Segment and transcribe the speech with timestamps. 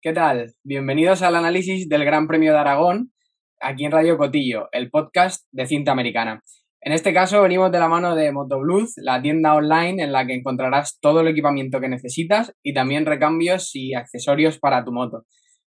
[0.00, 0.54] ¿qué tal?
[0.62, 3.12] Bienvenidos al análisis del Gran Premio de Aragón,
[3.60, 6.40] aquí en Radio Cotillo, el podcast de cinta americana.
[6.80, 10.34] En este caso venimos de la mano de Motoblues, la tienda online en la que
[10.34, 15.24] encontrarás todo el equipamiento que necesitas y también recambios y accesorios para tu moto.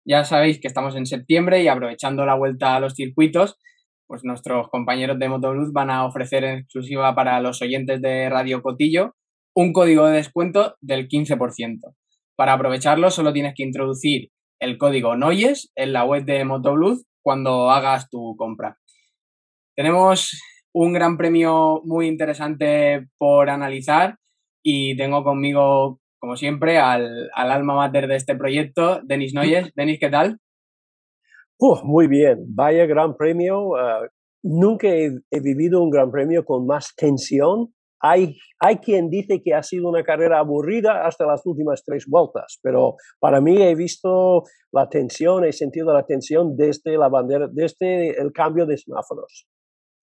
[0.05, 3.57] Ya sabéis que estamos en septiembre y aprovechando la vuelta a los circuitos,
[4.07, 8.61] pues nuestros compañeros de Motoblues van a ofrecer en exclusiva para los oyentes de Radio
[8.61, 9.15] Cotillo
[9.55, 11.95] un código de descuento del 15%.
[12.37, 14.29] Para aprovecharlo solo tienes que introducir
[14.61, 18.77] el código NOYES en la web de Motoblues cuando hagas tu compra.
[19.75, 20.39] Tenemos
[20.71, 24.17] un gran premio muy interesante por analizar
[24.63, 29.71] y tengo conmigo, como siempre, al, alma mater de este proyecto, Denis Noyes.
[29.75, 30.37] Denis, ¿qué tal?
[31.83, 33.75] muy bien, vaya gran premio.
[33.77, 34.07] Ah,
[34.43, 39.63] nunca he, vivido un gran premio con más tensión hay, hay quien dice que ha
[39.63, 44.89] sido una carrera aburrida hasta las últimas tres vueltas, pero para mí he visto la
[44.89, 49.47] tensión, he sentido la tensión desde la bandera, desde el cambio de semáforos.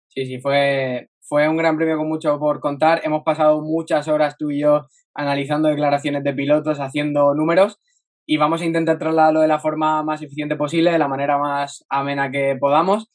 [0.08, 3.00] Sí, sí, fue, fue un gran premio con mucho por contar.
[3.04, 7.78] Hemos pasado muchas horas tú y yo analizando declaraciones de pilotos, haciendo números
[8.26, 11.84] y vamos a intentar trasladarlo de la forma más eficiente posible, de la manera más
[11.88, 13.10] amena que podamos.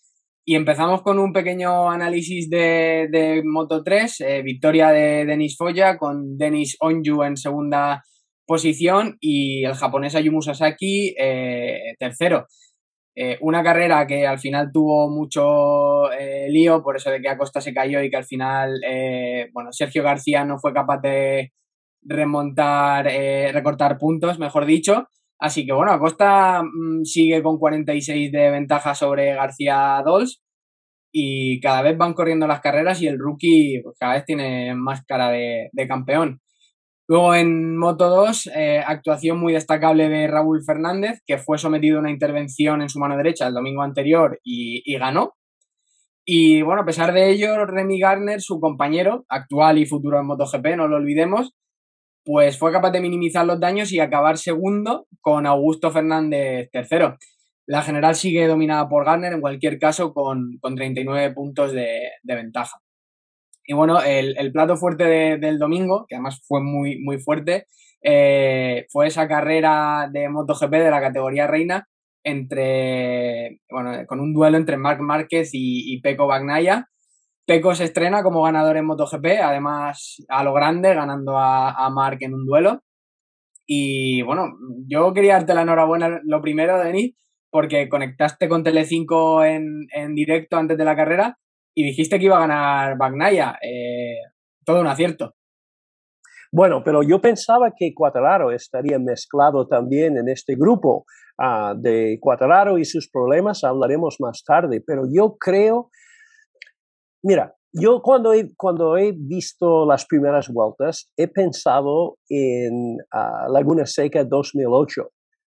[0.47, 6.37] Y empezamos con un pequeño análisis de, Moto 3, eh, victoria de Denis Foya con
[6.37, 8.03] Denis Onju en segunda
[8.45, 12.45] posición y el japonés Ayumu Sasaki eh, tercero.
[13.15, 16.11] Eh, una carrera que al final tuvo mucho
[16.49, 18.79] lío, por eso de que Acosta se cayó y que al final,
[19.51, 21.53] bueno, Sergio García no fue capaz de
[22.03, 23.05] remontar,
[23.51, 25.07] recortar puntos, mejor dicho.
[25.45, 30.41] Así que bueno, Acosta mm, sigue con 46 de ventaja sobre García Dols
[31.11, 35.05] y cada vez van corriendo las carreras y el rookie pues, cada vez tiene más
[35.05, 36.41] cara de, campeón.
[37.07, 41.99] Luego en Moto 2, eh, actuación muy destacable de Raúl Fernández, que fue sometido a
[42.01, 45.35] una intervención en su mano derecha el domingo anterior y, y ganó.
[46.25, 50.75] Y bueno, a pesar de ello, Remy Garner, su compañero, actual y futuro en MotoGP,
[50.75, 51.53] no lo olvidemos,
[52.25, 57.17] pues fue capaz de minimizar los daños y acabar segundo con Augusto Fernández tercero.
[57.67, 62.79] La general sigue dominada por Garner, en cualquier caso, con, 39 puntos de, ventaja.
[63.65, 65.03] Y bueno, el, plato fuerte
[65.37, 67.67] del domingo, que además fue muy, muy fuerte,
[68.01, 71.87] eh, fue esa carrera de MotoGP de la categoría reina
[72.23, 76.89] entre, bueno, con un duelo entre Marc Márquez y, y Peco Bagnaya,
[77.45, 82.21] Peco se estrena como ganador en MotoGP, además a lo grande, ganando a, a Marc
[82.21, 82.81] en un duelo.
[83.67, 84.53] Y bueno,
[84.87, 87.15] yo quería darte la enhorabuena lo primero, Denis,
[87.49, 91.37] porque conectaste con Telecinco en, en directo antes de la carrera
[91.73, 93.57] y dijiste que iba a ganar Bagnaya.
[93.61, 94.17] Eh,
[94.65, 95.35] todo un acierto.
[96.51, 101.05] Bueno, pero yo pensaba que Cuatararo estaría mezclado también en este grupo.
[101.37, 105.89] Ah, de Cuatararo y sus problemas hablaremos más tarde, pero yo creo
[107.27, 113.87] Mira, yo cuando he, cuando he visto las primeras vueltas, he pensado en ah, Laguna
[113.87, 115.01] Seca 2008.
[115.01, 115.07] Uh,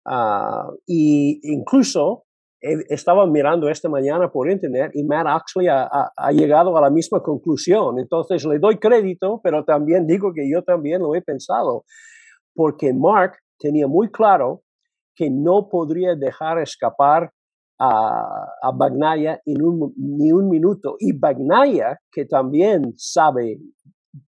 [0.05, 2.23] ah, y incluso
[2.59, 5.87] estaba mirando esta mañana por internet y Matt Oxley ha,
[6.17, 7.99] ha, llegado a la misma conclusión.
[7.99, 11.85] Entonces le doy crédito, pero también digo que yo también lo he pensado,
[12.55, 14.63] porque Mark tenía muy claro
[15.15, 17.31] que no podría dejar escapar
[17.79, 20.95] a, a Bagnaya en un, ni un minuto.
[20.99, 23.59] Y Bagnaya, que también sabe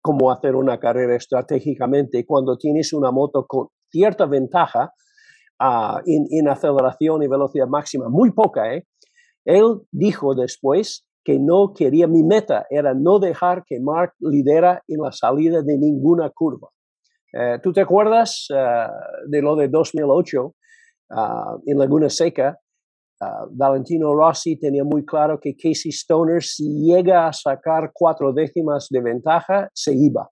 [0.00, 4.92] cómo hacer una carrera estratégicamente, cuando tienes una moto con cierta ventaja
[5.60, 8.86] uh, en, aceleración y velocidad máxima, muy poca, ¿eh?
[9.44, 15.02] él dijo después que no quería, mi meta era no dejar que Mark lidera en
[15.02, 16.68] la salida de ninguna curva.
[17.32, 18.86] Eh, ¿Tú te acuerdas eh,
[19.28, 20.54] de lo de 2008
[21.10, 22.58] ah, en Laguna Seca?
[23.22, 28.88] Ah, Valentino Rossi tenía muy claro que Casey Stoner, si llega a sacar cuatro décimas
[28.88, 30.30] de ventaja, se iba.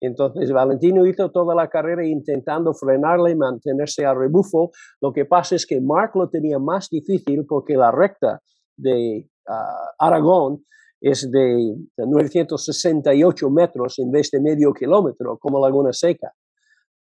[0.00, 4.70] Entonces Valentino hizo toda la carrera intentando frenarle y mantenerse a rebufo.
[5.02, 8.40] Lo que pasa es que Mark lo tenía más difícil porque la recta
[8.74, 10.64] de ah, Aragón
[10.98, 16.32] es de 968 metros en vez de medio kilómetro, como Laguna Seca.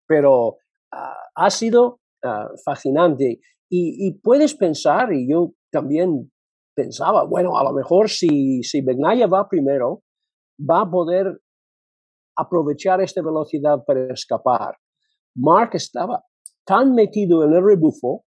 [0.07, 0.59] Pero
[0.93, 1.99] ah, ha sido
[2.65, 3.41] fascinante.
[3.71, 6.31] Y, puedes pensar, y yo también
[6.77, 10.03] pensaba, bueno, a lo mejor si, si Begnaya va primero,
[10.59, 11.41] va a poder
[12.37, 14.77] aprovechar esta velocidad para escapar.
[15.35, 16.23] Mark estaba
[16.65, 18.25] tan metido en el rebufo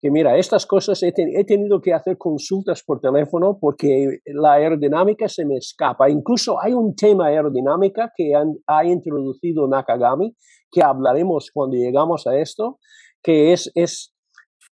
[0.00, 5.44] que mira, estas cosas he, tenido que hacer consultas por teléfono porque la aerodinámica se
[5.44, 6.08] me escapa.
[6.08, 8.32] Incluso hay un tema aerodinámica que
[8.66, 10.36] ha introducido Nakagami,
[10.70, 12.78] que hablaremos cuando llegamos a esto,
[13.22, 14.14] que es, es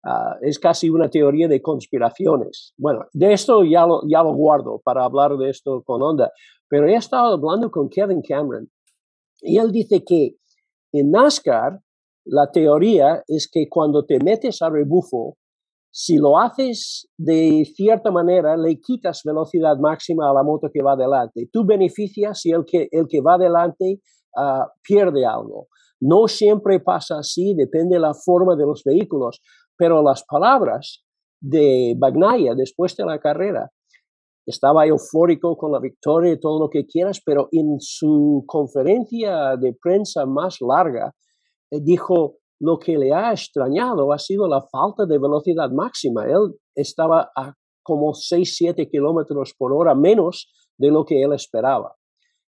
[0.08, 2.74] Ah, es casi una teoría de conspiraciones.
[2.78, 6.30] Bueno, de esto ya lo, ya lo guardo para hablar de esto con Onda,
[6.68, 8.70] pero he estado hablando con Kevin Cameron
[9.40, 10.36] y él dice que
[10.92, 11.80] en NASCAR
[12.24, 15.38] la teoría es que cuando te metes a rebufo,
[15.90, 20.92] si lo haces de cierta manera, le quitas velocidad máxima a la moto que va
[20.92, 21.48] adelante.
[21.52, 24.00] Tú beneficias y el que, el que va adelante
[24.36, 25.66] ah, pierde algo.
[25.98, 29.40] No siempre pasa así, depende de la forma de los vehículos,
[29.76, 31.04] pero las palabras
[31.40, 33.70] de Bagnaya después de la carrera,
[34.46, 39.76] estaba eufórico con la victoria y todo lo que quieras, pero en su conferencia de
[39.80, 41.12] prensa más larga,
[41.70, 46.24] eh, dijo, lo que le ha extrañado ha sido la falta de velocidad máxima.
[46.26, 51.94] Él estaba a como 6, 7 kilómetros por hora menos de lo que él esperaba.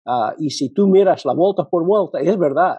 [0.08, 2.78] Ah, y si tú miras la vuelta por vuelta, es verdad.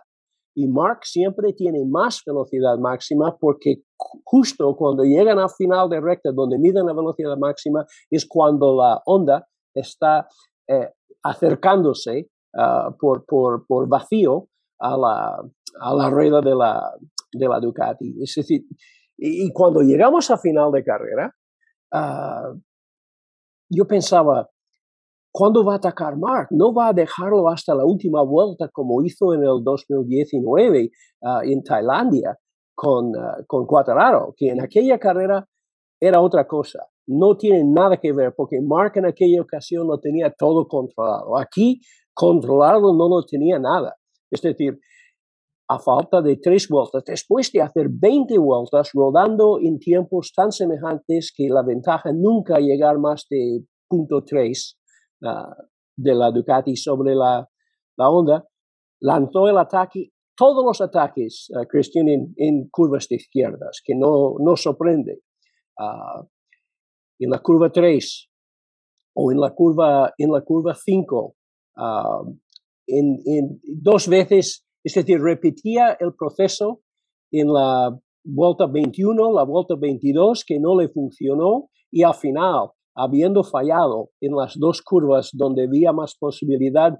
[0.59, 3.83] Y Mark siempre tiene más velocidad máxima porque
[4.25, 9.03] justo cuando llegan al final de recta donde miden la velocidad máxima es cuando la
[9.05, 10.27] onda está
[10.67, 10.89] eh,
[11.23, 14.49] acercándose ah, por, por, por, vacío
[14.81, 15.43] a la,
[15.81, 16.91] a la rueda de la,
[17.33, 18.17] de la Ducati.
[18.23, 18.63] Es decir,
[19.19, 21.35] y, cuando llegamos a final de carrera,
[21.93, 22.59] uh,
[23.71, 24.49] yo pensaba,
[25.37, 26.49] ¿cuándo va a atacar Mark?
[26.51, 30.91] No va a dejarlo hasta la última vuelta como hizo en el 2019
[31.21, 32.39] uh, en Tailandia
[32.75, 35.47] con, uh, con Quattararo, que en aquella carrera
[36.01, 36.87] era otra cosa.
[37.07, 41.37] No tiene nada que ver porque Mark en aquella ocasión lo tenía todo controlado.
[41.37, 41.81] Aquí
[42.15, 43.95] controlarlo no lo tenía nada.
[44.31, 44.81] Es decir,
[45.69, 51.31] a falta de tres vueltas, después de hacer 20 vueltas rodando en tiempos tan semejantes
[51.37, 54.79] que la ventaja nunca llegar más de punto 3
[55.27, 55.57] ah,
[55.97, 57.49] de la Ducati sobre la,
[57.97, 58.47] la Honda,
[59.01, 62.07] lanzó el ataque, todos los ataques, uh, Christian,
[62.37, 65.23] en, curvas de izquierdas, que no, no sorprende.
[65.79, 66.23] Ah,
[67.19, 68.31] en la curva 3
[69.15, 71.35] o en la curva, en la curva 5,
[72.89, 76.83] en, en, dos veces es decir, repetía el proceso
[77.33, 77.91] en la
[78.25, 84.35] vuelta 21, la vuelta 22, que no le funcionó y al final, habiendo fallado en
[84.35, 86.97] las dos curvas donde había más posibilidad,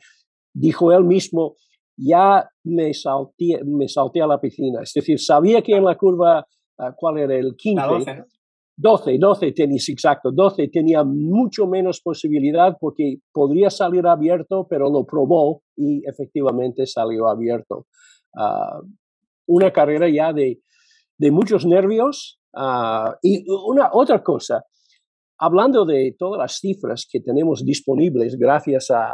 [0.53, 1.57] dijo él mismo,
[1.97, 4.83] ya me salté, me salté a la piscina.
[4.83, 6.47] Es decir, sabía que en la curva,
[6.79, 8.25] ah, ¿cuál era el 15?
[8.79, 15.07] 12, 12 tenis, exacto, 12 tenía mucho menos posibilidad porque podría salir abierto, pero lo
[15.07, 17.87] probó y efectivamente salió abierto.
[18.37, 18.83] Ah,
[19.47, 20.61] una carrera ya de,
[21.17, 24.63] de muchos nervios ah, y una otra cosa,
[25.39, 29.13] hablando de todas las cifras que tenemos disponibles gracias a,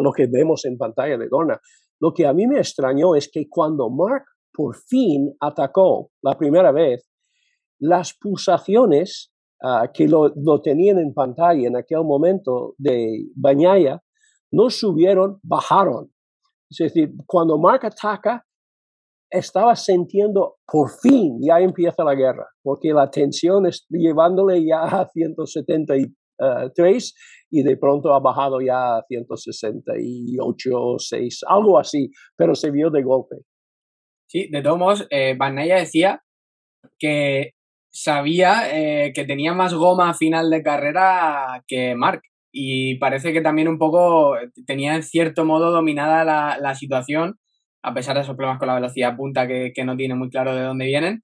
[0.00, 1.60] lo que vemos en pantalla de Dorna,
[2.00, 6.72] lo que a mí me extrañó es que cuando Mark por fin atacó la primera
[6.72, 7.08] vez,
[7.78, 14.02] las pulsaciones ah, que lo, tenían en pantalla en aquel momento de Bañaya
[14.50, 16.10] no subieron, bajaron.
[16.70, 18.44] Es decir, cuando Mark ataca,
[19.30, 25.08] estaba sintiendo, por fin ya empieza la guerra, porque la tensión es llevándole ya a
[25.08, 27.14] 173
[27.50, 33.02] y de pronto ha bajado ya a 168, 6, algo así, pero se vio de
[33.02, 33.36] golpe.
[34.30, 36.22] Sí, de todos modos, eh, decía
[36.98, 37.52] que
[37.90, 42.22] sabía eh, que tenía más goma a final de carrera que Mark.
[42.52, 44.34] Y parece que también un poco
[44.66, 46.24] tenía en cierto modo dominada
[46.58, 47.38] la, situación,
[47.88, 50.62] a pesar de esos problemas con la velocidad punta que, no tiene muy claro de
[50.62, 51.22] dónde vienen.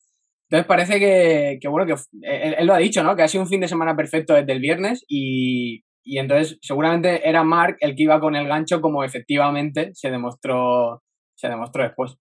[0.49, 3.17] Entonces parece que, bueno, que él, lo ha dicho, ¿no?
[3.17, 7.29] Que ha sido un fin de semana perfecto desde el viernes y, y entonces seguramente
[7.29, 11.03] era Mark el que iba con el gancho como efectivamente se demostró,
[11.35, 12.17] se demostró después.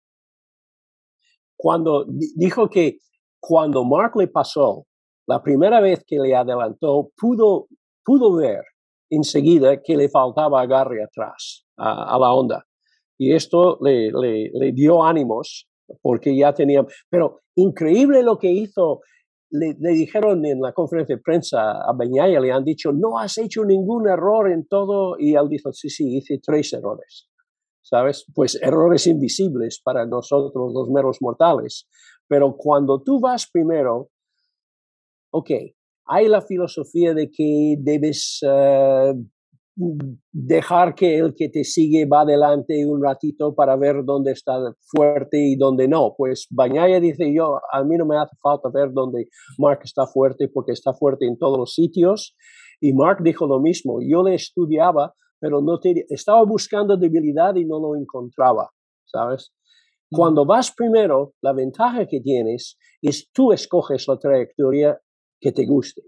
[1.57, 2.99] Cuando dijo que
[3.41, 4.87] cuando Mark le pasó,
[5.27, 7.69] la primera vez que le adelantó, pudo,
[8.05, 8.63] pudo ver
[9.11, 12.65] enseguida que le faltaba agarre atrás a, la onda.
[13.19, 15.69] Y esto le, le, dio ánimos
[16.01, 19.01] porque ya tenía, pero increíble lo que hizo.
[19.51, 23.39] Le, le, dijeron en la conferencia de prensa a Beñaya, le han dicho, no has
[23.39, 27.31] hecho ningún error en todo, y él dijo, sí, sí, hice tres errores,
[27.81, 28.27] ¿sabes?
[28.35, 31.89] Pues errores invisibles para nosotros los meros mortales,
[32.29, 34.11] pero cuando tú vas primero,
[35.31, 35.51] ok,
[36.05, 39.15] hay la filosofía de que debes eh,
[40.33, 45.39] dejar que el que te sigue va adelante un ratito para ver dónde está fuerte
[45.39, 46.15] y dónde no.
[46.17, 50.49] Pues Bañaya dice yo, a mí no me hace falta ver dónde Mark está fuerte
[50.49, 52.35] porque está fuerte en todos los sitios.
[52.81, 57.79] Y Mark dijo lo mismo, yo le estudiaba, pero no estaba buscando debilidad y no
[57.79, 58.71] lo encontraba,
[59.05, 59.53] ¿sabes?
[60.11, 64.99] Cuando vas primero, la ventaja que tienes es tú escoges la trayectoria
[65.41, 66.03] que te guste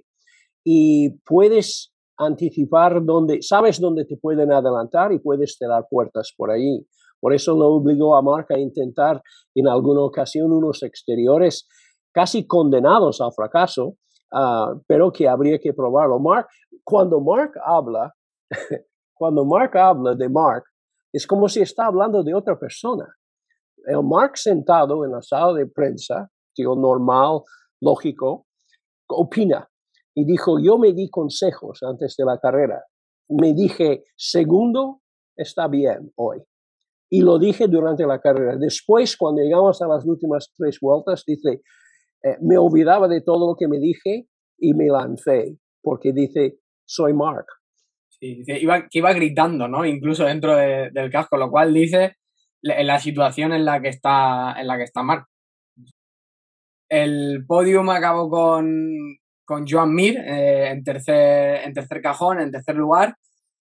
[0.65, 6.87] y puedes anticipar dónde, sabes dónde te pueden adelantar y puedes cerrar puertas por ahí.
[7.19, 9.23] Por eso lo obligó a Mark a intentar
[9.55, 11.67] en alguna ocasión unos exteriores
[12.13, 13.97] casi condenados al fracaso,
[14.33, 16.19] ah, pero que habría que probarlo.
[16.19, 16.49] Mark,
[16.85, 18.15] cuando Mark habla,
[19.15, 20.65] cuando Mark habla de Mark,
[21.13, 23.07] es como si está hablando de otra persona.
[23.87, 27.41] El Mark sentado en la sala de prensa, tío normal,
[27.81, 28.47] lógico,
[29.09, 29.70] opina
[30.15, 32.83] y dijo, yo me di consejos antes de la carrera.
[33.29, 35.03] Me dije, segundo,
[35.37, 36.39] está bien hoy.
[37.11, 38.57] Y lo dije durante la carrera.
[38.57, 41.63] Después, cuando llegamos a las últimas tres vueltas, dice,
[42.23, 44.27] eh, me olvidaba de todo lo que me dije
[44.59, 47.47] y me lancé, porque dice, soy Mark.
[48.09, 49.85] Sí, que iba gritando, ¿no?
[49.85, 52.17] Incluso dentro del casco, lo cual dice
[52.63, 55.27] la situación en la que está, en la que está Mark.
[56.89, 59.19] El podium acabó con,
[59.51, 63.17] con Joan Mir eh, en, tercer, en tercer cajón, en tercer lugar.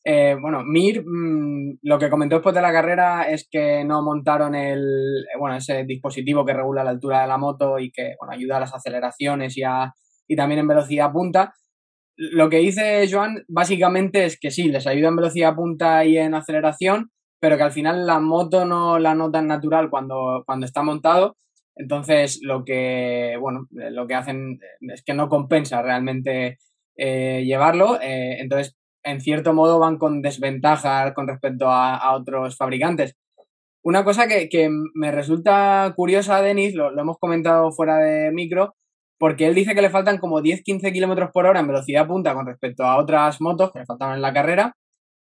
[0.06, 4.54] Eh, bueno, Mir, mm, lo que comentó después de la carrera es que no montaron
[4.54, 8.58] el, bueno, ese dispositivo que regula la altura de la moto y que bueno, ayuda
[8.58, 9.64] a las aceleraciones y,
[10.28, 11.56] y también en velocidad punta.
[12.16, 16.36] Lo que dice Joan básicamente es que sí, les ayuda en velocidad punta y en
[16.36, 21.36] aceleración, pero que al final la moto no la nota natural cuando, cuando está montado.
[21.80, 26.58] Entonces, lo que, bueno, lo que hacen es que no compensa realmente
[26.98, 28.02] eh, llevarlo.
[28.02, 33.16] Eh, entonces, en cierto modo van con desventaja con respecto a, otros fabricantes.
[33.82, 38.76] Una cosa que, me resulta curiosa, Denis, lo, hemos comentado fuera de micro,
[39.18, 42.46] porque él dice que le faltan como 10-15 kilómetros por hora en velocidad punta con
[42.46, 44.76] respecto a otras motos que le faltaban en la carrera,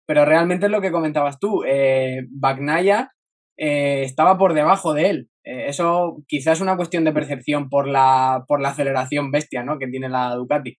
[0.06, 1.64] pero realmente es lo que comentabas tú.
[1.66, 3.14] Eh, Bagnaya
[3.58, 5.30] eh, estaba por debajo de él.
[5.50, 9.80] Eh, eso quizás es una cuestión de percepción por la, por la aceleración bestia ¿no?
[9.80, 10.78] que tiene la Ducati.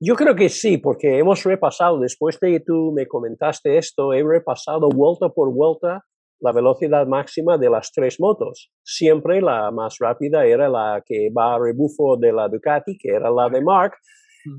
[0.00, 4.24] Yo creo que sí, porque hemos repasado, después de que tú me comentaste esto, he
[4.24, 6.02] repasado vuelta por vuelta
[6.40, 8.72] la velocidad máxima de las tres motos.
[8.82, 13.30] Siempre la más rápida era la que va a rebufo de la Ducati, que era
[13.30, 13.92] la de Mark.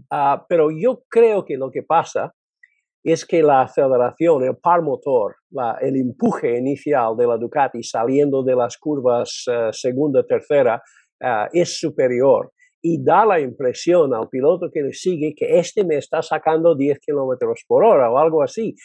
[0.09, 2.33] Ah, pero yo creo que lo que pasa
[3.03, 5.35] es que la aceleración, el par motor,
[5.81, 10.81] el empuje inicial de la Ducati saliendo de las curvas uh, segunda, tercera,
[11.21, 15.97] uh, es superior y da la impresión al piloto que le sigue que este me
[15.97, 18.75] está sacando 10 kilómetros por hora o algo así.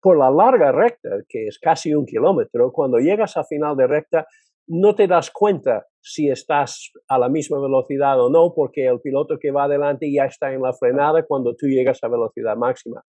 [0.00, 4.26] Por la larga recta, que es casi un kilómetro, cuando llegas a final de recta,
[4.68, 9.38] no te das cuenta si estás a la misma velocidad o no, porque el piloto
[9.40, 13.02] que va adelante ya está en la frenada cuando tú llegas a velocidad máxima.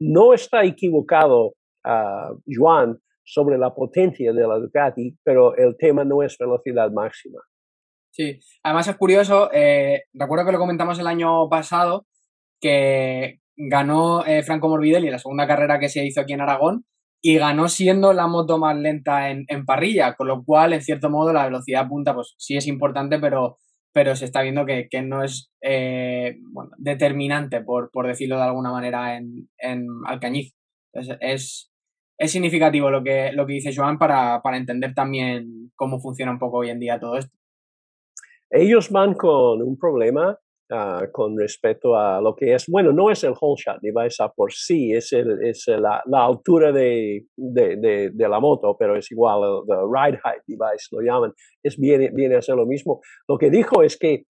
[0.00, 6.22] No está equivocado uh, Juan sobre la potencia de la Ducati, pero el tema no
[6.22, 7.40] es velocidad máxima.
[8.10, 12.06] Sí, además es curioso, eh, recuerdo que lo comentamos el año pasado,
[12.60, 16.84] que ganó eh, Franco Morbidelli la segunda carrera que se hizo aquí en Aragón
[17.26, 21.32] y ganó siendo la moto más lenta en, parrilla, con lo cual, en cierto modo,
[21.32, 23.56] la velocidad punta pues sí es importante, pero,
[23.94, 26.36] pero se está viendo que, no es eh,
[26.76, 30.54] determinante, por, por, decirlo de alguna manera, en, en Alcañiz.
[30.92, 31.72] es,
[32.18, 36.38] es significativo lo que, lo que dice Joan para, para entender también cómo funciona un
[36.38, 37.34] poco hoy en día todo esto.
[38.50, 40.38] Ellos van con un problema
[40.70, 44.28] uh, con respecto a lo que es, bueno, no es el whole shot device a
[44.28, 49.10] por sí, es, el, es la, la, altura de, de, de, la moto, pero es
[49.10, 53.00] igual, el ride height device lo llaman, es, viene, viene a ser lo mismo.
[53.28, 54.24] Lo que dijo es que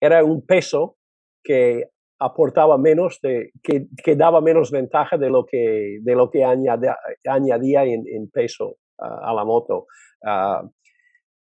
[0.00, 0.96] era un peso
[1.44, 1.88] que
[2.20, 7.84] aportaba menos, de, que, que daba menos ventaja de lo que, de lo que añadía,
[7.84, 9.86] en, peso a la moto.
[10.22, 10.68] Uh,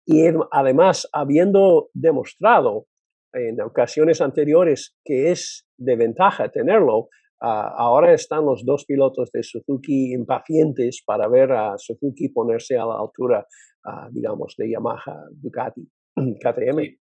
[0.05, 2.85] y además, habiendo demostrado
[3.33, 7.09] en ocasiones anteriores que es de ventaja tenerlo,
[7.41, 12.85] ah, ahora están los dos pilotos de Suzuki impacientes para ver a Suzuki ponerse a
[12.85, 13.45] la altura,
[13.85, 16.97] ah, digamos, de Yamaha, Ducati, KTM.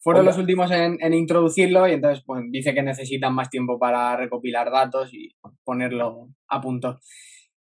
[0.00, 4.70] Fueron los últimos en, introducirlo y entonces pues, dice que necesitan más tiempo para recopilar
[4.70, 5.30] datos y
[5.64, 7.00] ponerlo a punto.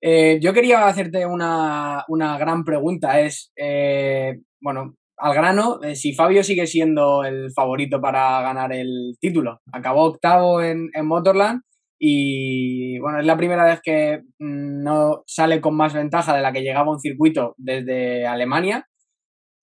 [0.03, 3.19] Eh, yo quería hacerte una, una gran pregunta.
[3.19, 9.15] Es, eh, bueno, al grano, eh, si Fabio sigue siendo el favorito para ganar el
[9.19, 9.59] título.
[9.71, 11.61] Acabó octavo en, en Motorland
[11.99, 16.51] y bueno, es la primera vez que mm, no sale con más ventaja de la
[16.51, 18.87] que llegaba un circuito desde Alemania.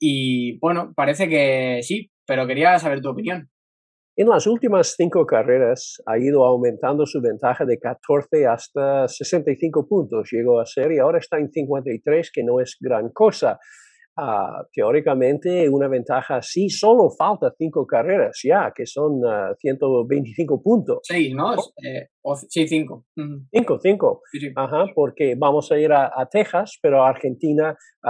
[0.01, 3.51] Y bueno, parece que sí, pero quería saber tu opinión.
[4.17, 10.29] En las últimas cinco carreras ha ido aumentando su ventaja de 14 hasta 65 puntos.
[10.31, 13.59] Llegó a ser y ahora está en 53, que no es gran cosa.
[14.21, 19.21] Uh, teóricamente una ventaja así, solo falta cinco carreras ya, que son
[19.61, 20.99] 125 ah, puntos.
[21.05, 21.55] Seis, ¿no?
[21.55, 22.09] Eh,
[22.49, 23.05] sí, cinco.
[23.53, 24.23] Cinco, cinco.
[24.57, 28.09] Ajá, porque vamos a ir a, Texas, pero Argentina uh,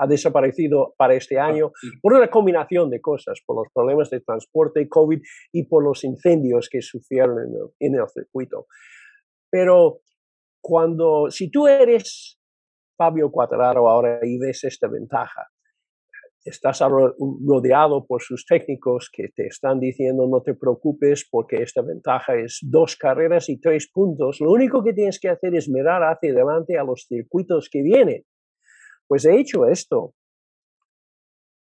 [0.00, 4.20] ha desaparecido para este ah, año por una combinación de cosas, por los problemas de
[4.20, 5.20] transporte, COVID
[5.52, 7.36] y por los incendios que sufrieron
[7.78, 8.66] en el, circuito.
[9.50, 10.00] Pero
[10.62, 12.38] cuando, si tú eres
[12.96, 15.48] Fabio Quattararo ahora y ves esta ventaja,
[16.44, 22.34] estás rodeado por sus técnicos que te están diciendo no te preocupes porque esta ventaja
[22.34, 26.32] es dos carreras y tres puntos, lo único que tienes que hacer es mirar hacia
[26.32, 28.24] adelante a los circuitos que vienen
[29.12, 30.14] pues he hecho esto.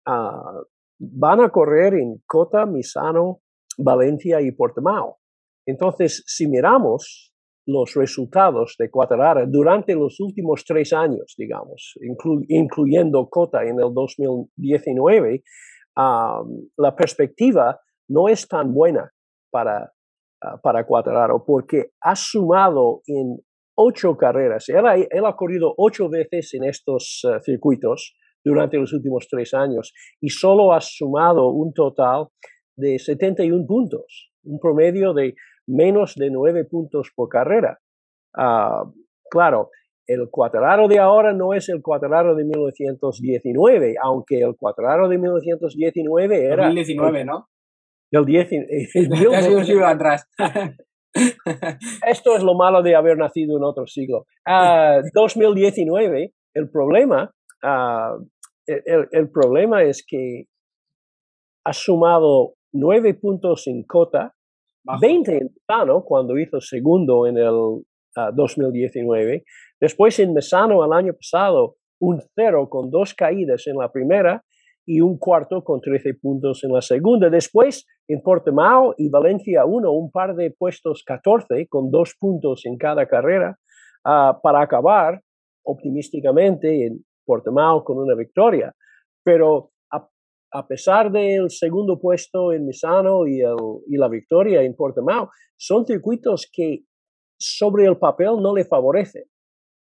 [0.06, 0.62] Ah,
[0.96, 3.40] van a correr en Cota, Misano,
[3.78, 5.18] Valencia y Portimao.
[5.66, 7.31] Entonces, si miramos
[7.66, 11.94] los resultados de Quattarara durante los últimos tres años, digamos,
[12.48, 15.42] incluyendo Cota en el 2019,
[15.96, 19.10] la perspectiva no es tan buena
[19.50, 19.92] para,
[20.42, 23.38] uh, para Quattararo porque ha sumado en
[23.76, 24.68] ocho carreras.
[24.68, 28.14] Él ha, él ha corrido ocho veces en estos eh, circuitos
[28.44, 32.26] durante los últimos tres años y solo ha sumado un total
[32.76, 35.34] de 71 puntos, un promedio de
[35.66, 37.78] menos de nueve puntos por carrera.
[38.34, 38.84] Ah,
[39.30, 39.70] claro,
[40.06, 46.44] el cuadraro de ahora no es el cuadraro de 1919, aunque el cuadraro de 1919
[46.44, 46.64] era...
[46.64, 47.48] 2019, ¿no?
[48.10, 50.28] El 10, el, atrás.
[52.06, 54.26] Esto es lo malo de haber nacido en otro siglo.
[55.14, 58.26] 2019, ah, el problema, uh,
[58.66, 60.46] el, el, problema es que
[61.64, 64.34] ha sumado nueve puntos en Cota,
[64.84, 67.82] 20 en Mesano cuando hizo segundo en el
[68.34, 69.44] 2019.
[69.44, 74.44] Ah, Después en Mesano el año pasado, un cero con dos caídas en la primera
[74.84, 77.30] y un cuarto con 13 puntos en la segunda.
[77.30, 82.76] Después, en Portimao y Valencia 1, un par de puestos 14 con dos puntos en
[82.76, 83.56] cada carrera
[84.04, 85.20] ah, para acabar
[85.64, 88.74] optimísticamente en Portimao con una victoria.
[89.24, 89.71] Pero
[90.52, 95.86] a, pesar del segundo puesto en Misano y, el, y la victoria en Portimao, son
[95.86, 96.84] circuitos que
[97.38, 99.24] sobre el papel no le favorecen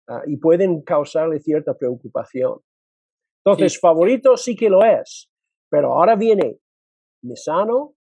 [0.08, 2.58] ah, y pueden causarle cierta preocupación.
[3.44, 5.30] Entonces, favorito sí que lo es,
[5.70, 6.58] pero ahora viene
[7.22, 7.94] Misano,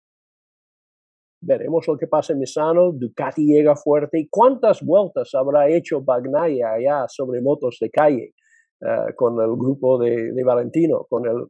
[1.41, 6.74] veremos lo que pasa en Misano, Ducati llega fuerte, ¿y cuántas vueltas habrá hecho Bagnaia
[6.74, 8.34] allá sobre motos de calle
[8.82, 11.48] eh, con el grupo de, Valentino, con el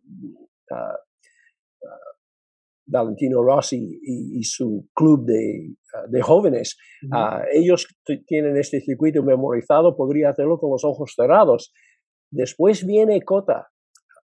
[2.89, 5.75] Valentino Rossi y, su club de,
[6.09, 6.77] de jóvenes?
[7.51, 7.87] ellos
[8.25, 11.73] tienen este circuito memorizado, podría hacerlo con los ojos cerrados.
[12.31, 13.67] Después viene Cota,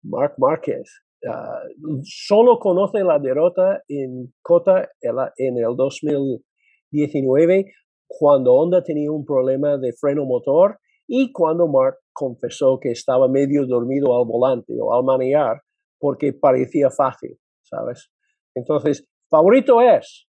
[0.02, 1.62] Mark Márquez, ah,
[2.02, 7.72] solo conoce la derrota en Cota en el 2019
[8.06, 13.66] cuando Honda tenía un problema de freno motor y cuando Mark confesó que estaba medio
[13.66, 15.62] dormido al volante o al manejar
[16.04, 18.12] porque parecía fácil, ¿sabes?
[18.54, 20.28] Entonces, favorito es,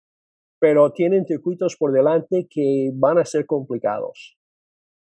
[0.60, 4.36] pero tienen circuitos por delante que van a ser complicados.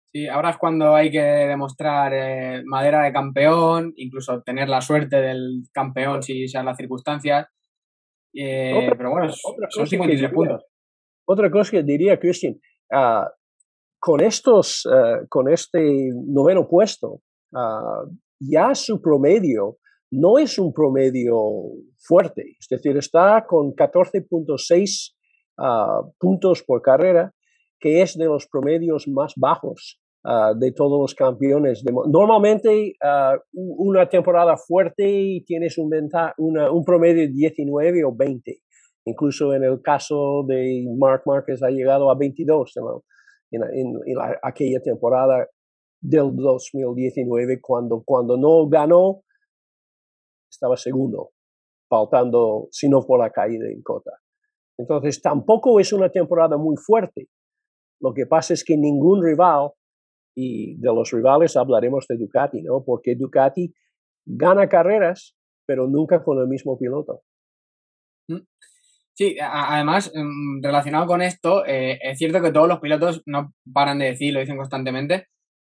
[0.07, 5.19] Sí, ahora es cuando hay que demostrar eh, madera de campeón, incluso tener la suerte
[5.19, 7.47] del campeón si sean las circunstancias.
[8.35, 9.31] Eh, pero bueno,
[9.69, 10.65] son 53 puntos.
[11.29, 12.57] Otra cosa que diría, Christian,
[12.91, 13.31] ah,
[14.01, 17.21] con, estos, eh, con este noveno puesto,
[17.55, 18.03] ah,
[18.41, 19.79] ya su promedio
[20.11, 21.37] no es un promedio
[21.99, 25.15] fuerte, es decir, está con 14.6
[25.59, 27.33] ah, puntos por carrera,
[27.79, 31.85] que es de los promedios más bajos Ah, de todos los campeones.
[32.09, 35.89] Normalmente ah, una temporada fuerte tienes un,
[36.85, 38.59] promedio de 19 o 20.
[39.05, 42.73] Incluso en el caso de Mark Marquez ha llegado a 22
[43.53, 43.63] en,
[44.43, 45.47] aquella temporada
[46.01, 49.23] del 2019 cuando, cuando no ganó
[50.51, 51.31] estaba segundo,
[51.89, 54.13] faltando, si no por la caída en Cota.
[54.79, 57.29] Entonces tampoco es una temporada muy fuerte.
[58.01, 59.71] Lo que pasa es que ningún rival
[60.37, 62.85] y de los rivales hablaremos de Ducati, ¿no?
[62.85, 63.73] Porque Ducati
[64.27, 65.35] gana carreras,
[65.67, 67.23] pero nunca con el mismo piloto.
[68.29, 68.43] Mm.
[69.15, 73.99] Sí, además, mm, relacionado con esto, eh, es cierto que todos los pilotos no paran
[73.99, 75.29] de decir, lo dicen constantemente,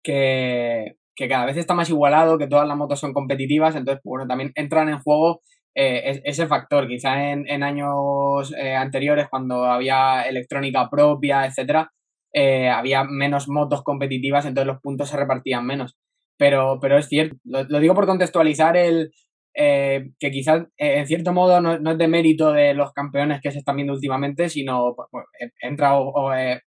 [0.04, 4.26] que, que, cada vez está más igualado, que todas las motos son competitivas, entonces, bueno,
[4.28, 5.42] también entran en juego
[5.76, 6.88] eh, ese factor.
[6.88, 11.92] Quizá en, años eh, anteriores, cuando había electrónica propia, etcétera,
[12.34, 15.98] eh, había menos motos competitivas, entonces los puntos se repartían menos.
[16.38, 19.12] Pero, pero es cierto, lo, digo por contextualizar el
[19.54, 23.76] que quizás en cierto modo no, es de mérito de los campeones que se están
[23.76, 25.26] viendo últimamente, sino pues, pues,
[25.62, 25.98] entra,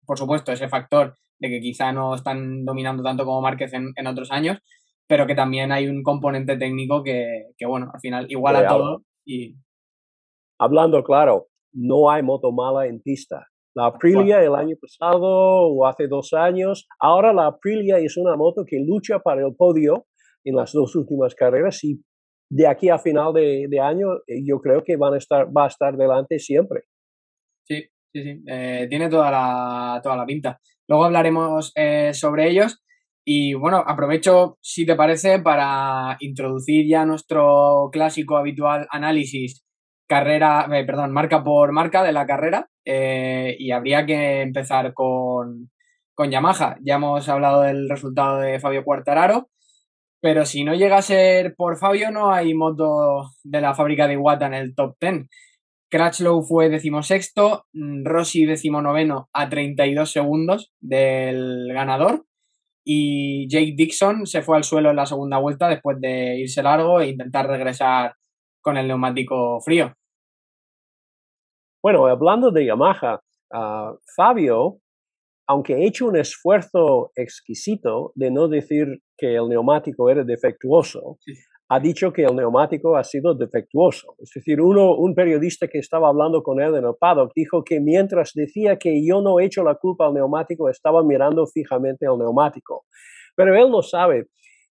[0.06, 4.32] por supuesto, ese factor de que quizá no están dominando tanto como Márquez en otros
[4.32, 4.60] años,
[5.08, 9.56] pero que también hay un componente técnico que, bueno, al final iguala todo y...
[10.60, 13.48] Hablando claro, no hay moto mala en pista.
[13.76, 18.64] La Aprilia el año pasado o hace dos años, ahora la Aprilia es una moto
[18.66, 20.06] que lucha para el podio
[20.46, 22.02] en las dos últimas carreras y
[22.50, 25.68] de aquí a final de, año eh, yo creo que van a estar, va a
[25.68, 26.84] estar delante siempre.
[27.68, 30.62] Sí, sí, sí, eh, tiene toda la, toda la pinta.
[30.88, 32.84] Luego hablaremos eh, sobre ellos.
[33.26, 39.64] Y bueno, aprovecho, si te parece, para introducir ya nuestro clásico habitual análisis
[40.08, 42.70] carrera, eh, perdón, marca por marca de la carrera.
[42.86, 45.72] Eh, y habría que empezar con,
[46.14, 46.78] con Yamaha.
[46.82, 49.50] Ya hemos hablado del resultado de Fabio Quartararo,
[50.22, 54.14] pero si no llega a ser por Fabio, no hay moto de la fábrica de
[54.14, 55.28] Iwata en el top 10.
[55.94, 57.66] Crutchlow fue decimosexto,
[58.04, 62.26] Rossi decimonoveno a 32 segundos del ganador
[62.84, 67.00] y Jake Dixon se fue al suelo en la segunda vuelta después de irse largo
[67.00, 68.16] e intentar regresar
[68.60, 69.94] con el neumático frío.
[71.84, 73.22] Bueno, hablando de Yamaha,
[73.54, 74.80] ah, Fabio,
[75.48, 81.20] aunque ha hecho un esfuerzo exquisito de no decir que el neumático era defectuoso,
[81.74, 84.16] ha dicho que el neumático ha sido defectuoso.
[84.20, 87.80] Es decir, uno, un periodista que estaba hablando con él en el paddock dijo que
[87.80, 92.20] mientras decía que yo no he hecho la culpa al neumático, estaba mirando fijamente al
[92.20, 92.86] neumático.
[93.36, 94.28] Pero él no sabe.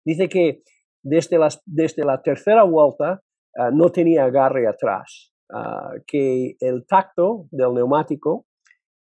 [0.05, 0.61] Dice que
[1.01, 3.21] desde, las, desde la tercera vuelta
[3.57, 8.45] ah, no tenía agarre atrás, ah, que el tacto del neumático,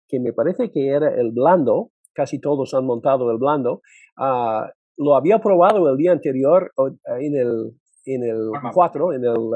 [0.09, 3.83] que me parece que era el blando, casi todos han montado el blando,
[4.17, 6.73] ah, lo había probado el día anterior
[7.21, 9.51] en el, en el 4, en el...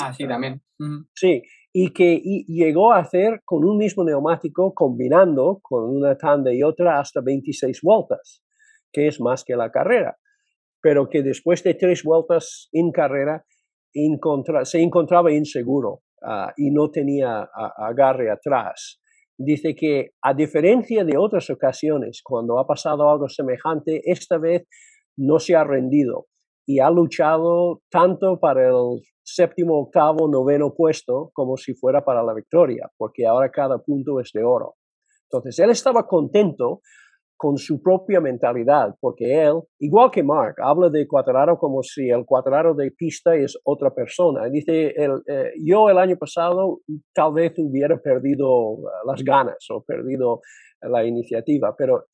[0.00, 0.62] ah, sí, también.
[1.14, 6.62] Sí, y que llegó a hacer con un mismo neumático, combinando con una tanda y
[6.62, 8.42] otra hasta 26 vueltas,
[8.92, 10.16] que es más que la carrera.
[10.82, 13.44] Pero que después de tres vueltas en carrera
[14.62, 19.00] se encontraba inseguro ah, y no tenía agarre atrás.
[19.36, 24.66] Dice que a diferencia de otras ocasiones, cuando ha pasado algo semejante, esta vez
[25.16, 26.26] no se ha rendido
[26.66, 32.34] y ha luchado tanto para el séptimo, octavo, noveno puesto como si fuera para la
[32.34, 34.74] victoria, porque ahora cada punto es de oro.
[35.30, 36.80] Entonces, él estaba contento
[37.40, 42.26] con su propia mentalidad, porque él, igual que Mark, habla de Cuadraro como si el
[42.26, 44.46] Cuadraro de pista es otra persona.
[44.50, 46.80] Dice, eh, yo el año pasado
[47.14, 50.40] tal vez hubiera perdido eh, las ganas o perdido
[50.82, 52.04] la iniciativa, pero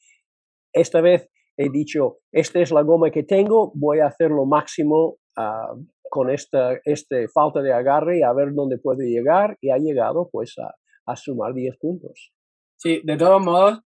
[0.72, 5.16] esta vez he dicho, esta es la goma que tengo, voy a hacer lo máximo
[5.36, 5.74] ah,
[6.10, 10.28] con esta este falta de agarre y a ver dónde puede llegar y ha llegado
[10.30, 10.74] pues a,
[11.06, 12.32] a sumar 10 puntos.
[12.76, 13.80] Sí, de todos modos,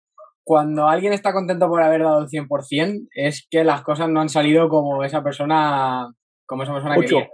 [0.45, 4.31] cuando alguien está contento por haber dado el 100%, es que las cosas no han
[4.31, 6.11] salido como esa persona,
[6.47, 7.31] como esa persona ocho, quería.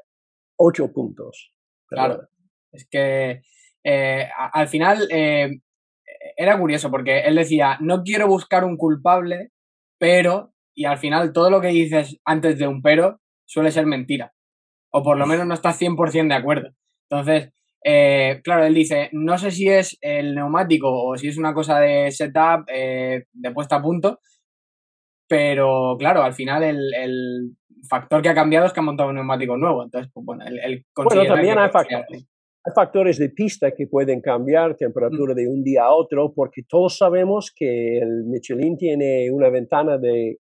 [0.56, 1.52] Ocho puntos.
[1.86, 2.28] Claro,
[2.72, 3.42] es que
[3.84, 5.60] eh, al final eh,
[6.36, 9.50] era curioso porque él decía, no quiero buscar un culpable,
[10.04, 14.34] pero, y al final todo lo que dices antes de un pero suele ser mentira.
[14.92, 16.68] O por lo menos no estás 100% de acuerdo.
[17.08, 21.54] Entonces, eh, claro, él dice, no sé si es el neumático o si es una
[21.54, 24.18] cosa de setup, eh, de puesta a punto,
[25.26, 27.56] pero claro, al final el,
[27.88, 29.84] factor que ha cambiado es que ha montado un neumático nuevo.
[29.84, 32.26] Entonces, pues, bueno, él, bueno, también hay factores,
[32.66, 35.36] hay factores de pista que pueden cambiar temperatura mm.
[35.36, 40.38] de un día a otro, porque todos sabemos que el Michelin tiene una ventana de,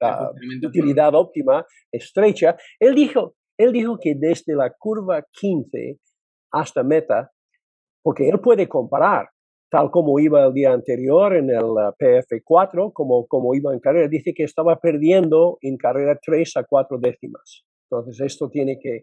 [0.00, 0.30] ah,
[0.66, 2.56] utilidad óptima estrecha.
[2.80, 6.00] Él dijo, él dijo que desde la curva 15
[6.50, 7.30] hasta meta,
[8.02, 9.28] porque él puede comparar,
[9.70, 14.08] tal como iba el día anterior en el ah, PF4, como, como iba en carrera,
[14.08, 17.64] dice que estaba perdiendo en carrera 3 a 4 décimas.
[17.88, 19.02] Entonces, esto tiene que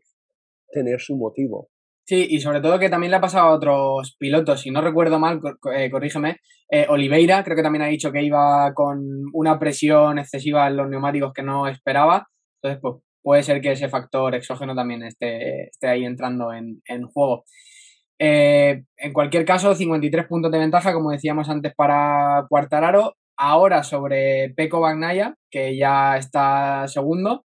[0.69, 1.69] tener su motivo.
[2.05, 5.19] Sí, y sobre todo que también le ha pasado a otros pilotos, si no recuerdo
[5.19, 5.39] mal,
[5.73, 6.37] eh, corrígeme,
[6.69, 8.99] eh, Oliveira creo que también ha dicho que iba con
[9.31, 12.27] una presión excesiva en los neumáticos que no esperaba,
[12.61, 16.81] entonces pues puede ser que ese factor exógeno también esté, esté ahí entrando en,
[17.13, 17.45] juego.
[18.19, 24.53] Eh, en cualquier caso, 53 puntos de ventaja, como decíamos antes, para Cuartararo, ahora sobre
[24.55, 27.45] Peco Bagnaya, que ya está segundo,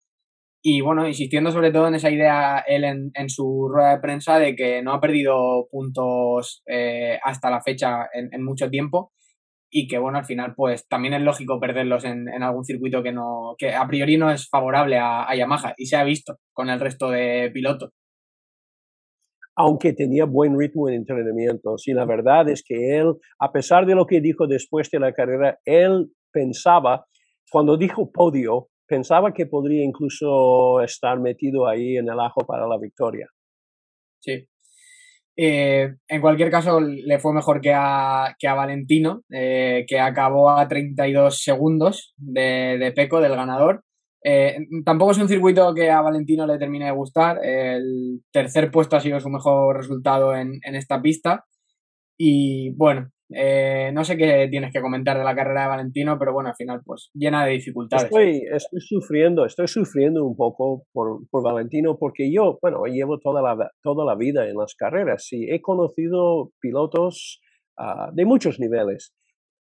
[0.67, 4.55] Y bueno, insistiendo sobre todo en esa idea él en, su rueda de prensa de
[4.55, 9.13] que no ha perdido puntos eh, hasta la fecha en, mucho tiempo
[9.69, 13.53] y que bueno, al final pues también es lógico perderlos en, algún circuito que no
[13.59, 17.11] que a priori no es favorable a, Yamaha y se ha visto con el resto
[17.11, 17.91] de pilotos.
[19.55, 23.93] Aunque tenía buen ritmo en entrenamiento, y la verdad es que él, a pesar de
[23.93, 27.05] lo que dijo después de la carrera, él pensaba,
[27.51, 32.77] cuando dijo podio, pensaba que podría incluso estar metido ahí en el ajo para la
[32.77, 33.27] victoria.
[34.19, 34.47] Sí.
[35.37, 40.49] Eh, en cualquier caso, le fue mejor que a, que a Valentino, eh, que acabó
[40.49, 43.83] a 32 segundos de, de Peco, del ganador.
[44.23, 47.39] Eh, tampoco es un circuito que a Valentino le termine de gustar.
[47.43, 51.45] El tercer puesto ha sido su mejor resultado en, en esta pista.
[52.17, 56.33] Y bueno, eh, no sé qué tienes que comentar de la carrera de Valentino, pero
[56.33, 58.05] bueno, al final, pues llena de dificultades.
[58.05, 63.41] Estoy, estoy sufriendo, estoy sufriendo un poco por, por, Valentino porque yo, bueno, llevo toda
[63.41, 67.41] la, toda la vida en las carreras y he conocido pilotos
[67.79, 69.15] uh, de muchos niveles,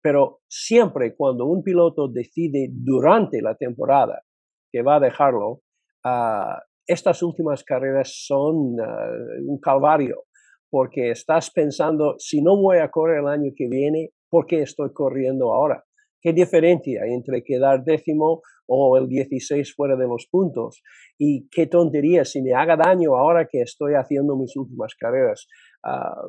[0.01, 4.23] pero siempre cuando un piloto decide durante la temporada
[4.71, 5.61] que va a dejarlo,
[6.03, 10.23] uh, estas últimas carreras son uh, un calvario
[10.71, 14.91] porque estás pensando, si no voy a correr el año que viene, ¿por qué estoy
[14.93, 15.83] corriendo ahora?
[16.21, 20.81] ¿Qué diferencia entre quedar décimo o el 16 fuera de los puntos?
[21.17, 25.47] Y qué tontería si me haga daño ahora que estoy haciendo mis últimas carreras.
[25.83, 26.27] Ah,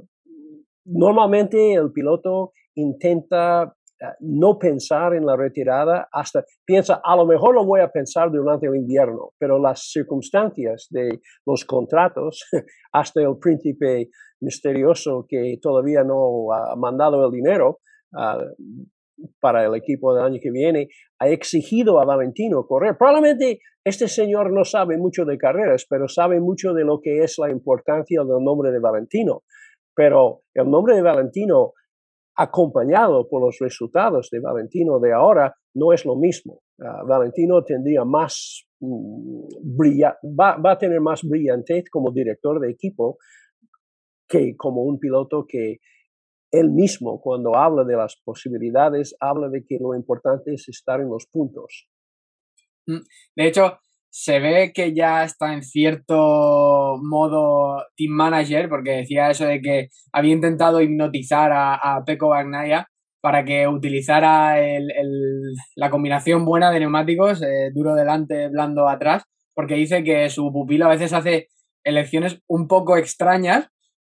[0.84, 3.76] normalmente el piloto intenta
[4.20, 8.66] no pensar en la retirada hasta, piensa, a lo mejor lo voy a pensar durante
[8.66, 12.44] el invierno, pero las circunstancias de los contratos,
[12.92, 14.08] hasta el príncipe
[14.40, 17.78] misterioso que todavía no ha mandado el dinero
[18.12, 20.88] uh, para el equipo del año que viene,
[21.20, 22.96] ha exigido a Valentino correr.
[22.98, 27.36] Probablemente este señor no sabe mucho de carreras, pero sabe mucho de lo que es
[27.38, 29.42] la importancia del nombre de Valentino.
[29.94, 31.72] Pero el nombre de Valentino
[32.36, 36.60] acompañado por los resultados de Valentino de ahora, no es lo mismo.
[36.80, 39.44] Ah, Valentino tendría más, mm,
[40.38, 43.18] va, va, a tener más brillantez como director de equipo
[44.28, 45.78] que como un piloto que
[46.50, 51.08] él mismo, cuando habla de las posibilidades, habla de que lo importante es estar en
[51.08, 51.88] los puntos.
[52.86, 53.00] Mm,
[53.36, 53.78] de hecho,
[54.14, 59.88] se ve que ya está en cierto modo team manager, porque decía eso de que
[60.12, 62.88] había intentado hipnotizar a, a Peko Bagnaya
[63.22, 64.56] para que utilizara
[65.76, 69.22] la combinación buena de neumáticos, eh, duro delante, blando atrás,
[69.54, 71.48] porque dice que su pupilo a veces hace
[71.82, 73.68] elecciones un poco extrañas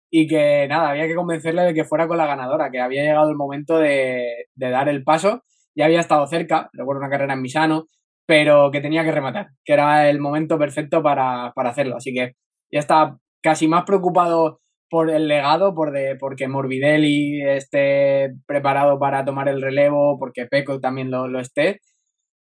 [0.09, 3.29] y que nada, había que convencerle de que fuera con la ganadora, que había llegado
[3.29, 5.43] el momento de, de dar el paso,
[5.75, 7.85] ya había estado cerca, recuerdo una carrera en Misano,
[8.25, 11.97] pero que tenía que rematar, que era el momento perfecto para, hacerlo.
[11.97, 12.33] Así que
[12.71, 19.25] ya está casi más preocupado por el legado, por de, porque Morbidelli esté preparado para
[19.25, 21.79] tomar el relevo, porque Peco también lo, esté,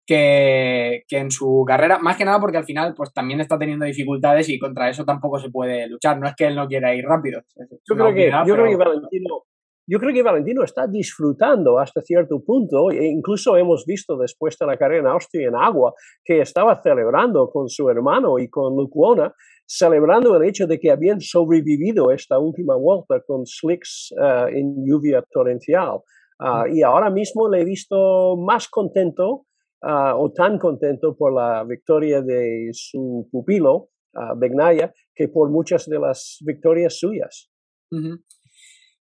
[0.06, 4.47] que, en su carrera, más que nada porque al final pues también está teniendo dificultades
[4.49, 7.41] y contra eso tampoco se puede luchar, no es que él no quiera ir rápido.
[7.89, 9.43] Yo, creo que, yo creo que Valentino
[9.88, 14.65] yo creo que Valentino está disfrutando hasta cierto punto, e incluso hemos visto después de
[14.65, 15.93] la carrera en Austria en agua,
[16.26, 19.34] que estaba celebrando con su hermano y con Lucuona,
[19.65, 25.23] celebrando el hecho de que habían sobrevivido esta última vuelta con slicks eh, en lluvia
[25.32, 26.00] torrencial.
[26.39, 29.45] Ah, y ahora mismo le he visto más contento
[29.82, 35.88] ah, o tan contento por la victoria de su pupilo, uh, Begnaya, que por muchas
[35.88, 37.50] de las victorias suyas.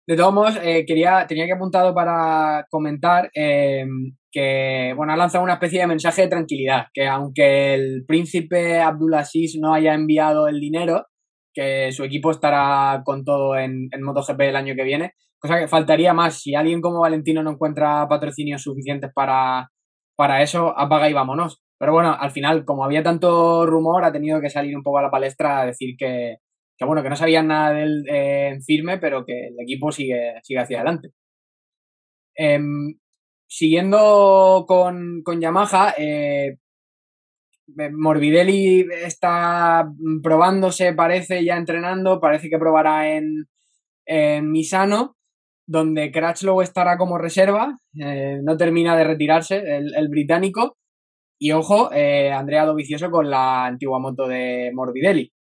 [0.07, 5.43] De todos modos, eh, quería, tenía que apuntado para comentar em, que, bueno, ha lanzado
[5.43, 10.61] una especie de mensaje de tranquilidad, que aunque el príncipe Abdulaziz no haya enviado el
[10.61, 11.07] dinero,
[11.53, 15.69] que su equipo estará con todo en, en MotoGP el año que viene, cosa que
[15.69, 16.41] faltaría más.
[16.41, 19.71] Si alguien como Valentino no encuentra patrocinios suficientes para,
[20.17, 21.63] para eso, apaga y vámonos.
[21.79, 25.03] Pero bueno, al final, como había tanto rumor, ha tenido que salir un poco a
[25.03, 26.37] la palestra a decir que,
[26.77, 30.61] que bueno, que no sabían nada del eh, firme, pero que el equipo sigue, sigue
[30.61, 31.11] hacia adelante.
[32.35, 32.99] Em,
[33.49, 36.59] siguiendo con, con Yamaha, eh,
[37.93, 39.89] Morbidelli está
[40.23, 43.47] probándose, parece, ya entrenando, parece que probará en,
[44.53, 45.17] Misano,
[45.67, 50.77] donde Crutchlow estará como reserva, eh, no termina de retirarse el, el británico,
[51.41, 55.33] y ojo, Andrea Dovicioso con la antigua moto de Morbidelli.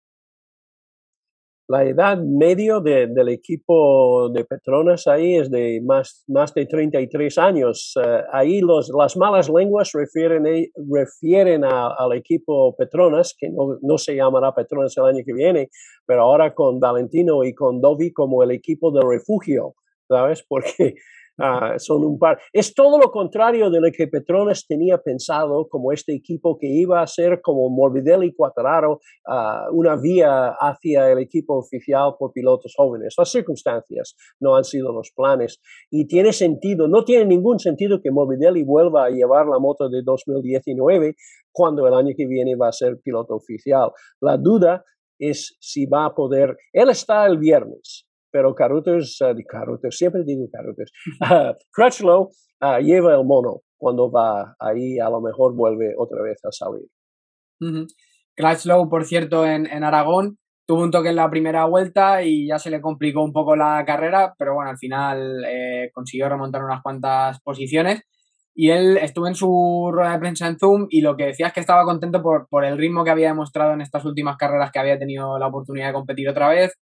[1.68, 7.94] La edad medio del equipo de Petronas ahí es de más, más de 33 años.
[8.02, 13.98] Eh, ahí los, las malas lenguas refieren, eh, refieren al equipo Petronas, que no, no,
[13.98, 15.70] se llamará Petronas el año que viene,
[16.06, 19.74] pero ahora con Valentino y con Dovi como el equipo del refugio,
[20.08, 20.44] ¿sabes?
[20.48, 20.94] Porque
[21.38, 22.38] Ah, son un par.
[22.50, 27.02] Es todo lo contrario de lo que Petronas tenía pensado como este equipo que iba
[27.02, 33.14] a ser como Morbidelli Quattraro, uh, una vía hacia el equipo oficial por pilotos jóvenes.
[33.18, 38.10] Las circunstancias no han sido los planes y tiene sentido, no tiene ningún sentido que
[38.10, 41.16] Morbidelli vuelva a llevar la moto de 2019
[41.52, 43.90] cuando el año que viene va a ser piloto oficial.
[44.22, 44.84] La duda
[45.18, 48.05] es si va a poder, él está el viernes,
[48.36, 52.28] pero Caruthers, uh, siempre digo Caruthers, uh, Crutchlow
[52.60, 56.86] uh, lleva el mono cuando va ahí, a lo mejor vuelve otra vez a salir.
[58.36, 62.58] Crutchlow, por cierto, en, en, Aragón tuvo un toque en la primera vuelta y ya
[62.58, 66.82] se le complicó un poco la carrera, pero bueno, al final eh, consiguió remontar unas
[66.82, 68.02] cuantas posiciones.
[68.54, 71.52] Y él estuvo en su rueda de prensa en Zoom y lo que decía es
[71.54, 74.78] que estaba contento por, por el ritmo que había demostrado en estas últimas carreras que
[74.78, 76.74] había tenido la oportunidad de competir otra vez,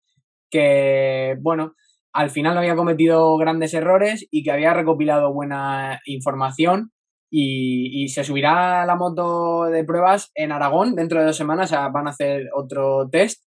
[0.53, 1.73] que, bueno,
[2.13, 6.91] al final no había cometido grandes errores y que había recopilado buena información
[7.31, 12.11] y, se subirá la moto de pruebas en Aragón dentro de dos semanas, van a
[12.11, 13.43] hacer otro test.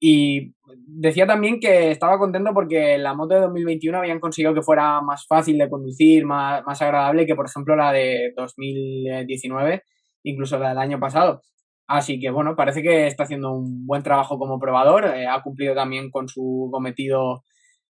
[0.00, 0.54] Y
[0.86, 5.26] decía también que estaba contento porque la moto de 2021 habían conseguido que fuera más
[5.26, 9.82] fácil de conducir, más, más agradable que, por ejemplo, la de 2019,
[10.22, 11.42] incluso la del año pasado.
[11.88, 15.74] Así que bueno, parece que está haciendo un buen trabajo como probador, eh, ha cumplido
[15.74, 17.44] también con su cometido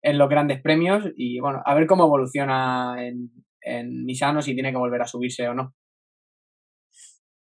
[0.00, 3.31] en los grandes premios y bueno, a ver cómo evoluciona en,
[4.05, 5.74] Misano, si tiene que volver a subirse o no.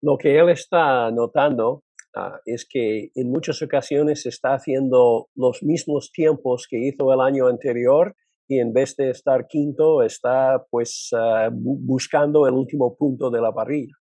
[0.02, 1.84] Lo que él está notando
[2.14, 7.48] ah, es que en muchas ocasiones está haciendo los mismos tiempos que hizo el año
[7.48, 8.18] anterior
[8.50, 13.54] y en vez de estar quinto está pues ah, buscando el último punto de la
[13.54, 13.99] parrilla.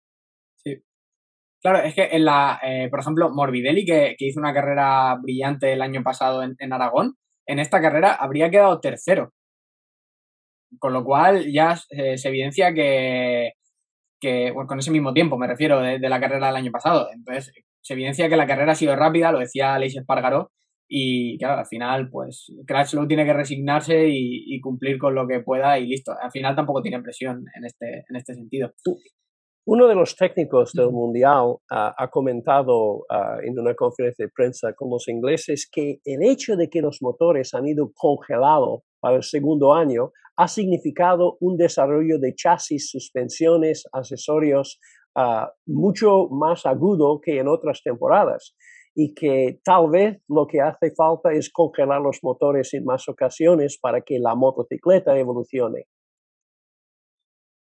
[1.63, 5.83] Claro, es que en la, eh, por ejemplo, Morbidelli, que, hizo una carrera brillante el
[5.83, 7.15] año pasado en, Aragón,
[7.47, 9.33] en esta carrera habría quedado tercero.
[10.79, 13.53] Con lo cual ya eh, se evidencia que,
[14.67, 17.09] con ese mismo tiempo, me refiero, de, la carrera del año pasado.
[17.13, 20.51] Entonces, se evidencia que la carrera ha sido rápida, lo decía Aleix Espargaró,
[20.89, 25.41] y claro, al final, pues Crashlow tiene que resignarse y, y, cumplir con lo que
[25.41, 26.13] pueda y listo.
[26.21, 28.73] Al final tampoco tiene presión en este, en este sentido.
[29.65, 34.91] Uno de los técnicos del Mundial ha comentado ah, en una conferencia de prensa con
[34.91, 39.73] los ingleses que el hecho de que los motores han ido congelados para el segundo
[39.73, 44.81] año ha significado un desarrollo de chasis, suspensiones, accesorios
[45.15, 48.57] ah, mucho más agudo que en otras temporadas
[48.97, 53.79] y que tal vez lo que hace falta es congelar los motores en más ocasiones
[53.81, 55.87] para que la motocicleta evolucione.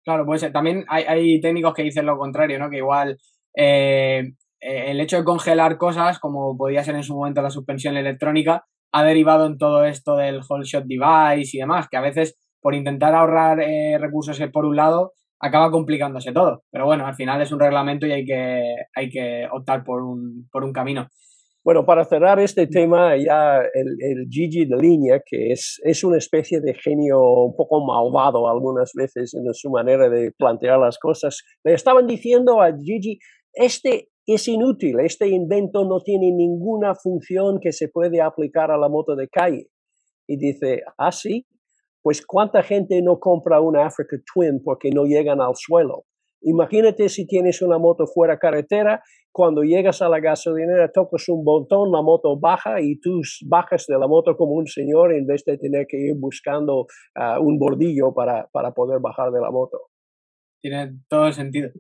[0.05, 2.69] Claro, pues también hay, técnicos que dicen lo contrario, ¿no?
[2.71, 3.19] Que igual
[3.57, 7.97] eh, eh, el hecho de congelar cosas, como podía ser en su momento la suspensión
[7.97, 12.37] electrónica, ha derivado en todo esto del whole shot device y demás, que a veces
[12.61, 16.63] por intentar ahorrar eh, recursos por un lado acaba complicándose todo.
[16.71, 18.63] Pero bueno, al final es un reglamento y hay que,
[18.95, 21.09] hay que optar por un, por un camino.
[21.65, 26.19] Bueno, para cerrar este tema, ya el, el, Gigi de línea, que es, es una
[26.19, 31.41] especie de genio un poco malvado algunas veces en su manera de plantear las cosas,
[31.63, 33.21] le estaban diciendo a Gigi,
[33.53, 38.89] este es inútil, este invento no tiene ninguna función que se puede aplicar a la
[38.89, 39.69] moto de calle.
[40.27, 41.47] Y dice, ah, sí,
[42.03, 46.07] pues cuánta gente no compra una Africa Twin porque no llegan al suelo.
[46.43, 49.03] Imagínate si tienes una moto fuera carretera
[49.33, 53.99] cuando llegas a la gasolinera tocas un botón, la moto baja y tú bajas de
[53.99, 58.13] la moto como un señor en vez de tener que ir buscando ah, un bordillo
[58.13, 59.89] para, para, poder bajar de la moto.
[60.61, 61.71] Tiene todo el sentido.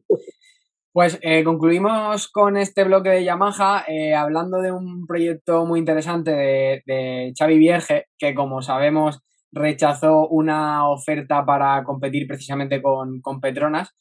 [0.92, 6.33] Pues eh, concluimos con este bloque de Yamaha eh, hablando de un proyecto muy interesante
[6.33, 9.20] de, de Xavi Vierge, que como sabemos
[9.53, 13.94] rechazó una oferta para competir precisamente con, con Petronas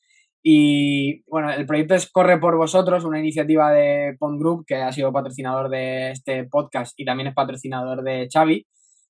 [0.44, 4.92] y bueno, el proyecto es Corre por Vosotros, una iniciativa de Pond Group que ha
[4.92, 8.66] sido patrocinador de este podcast y también es patrocinador de Xavi.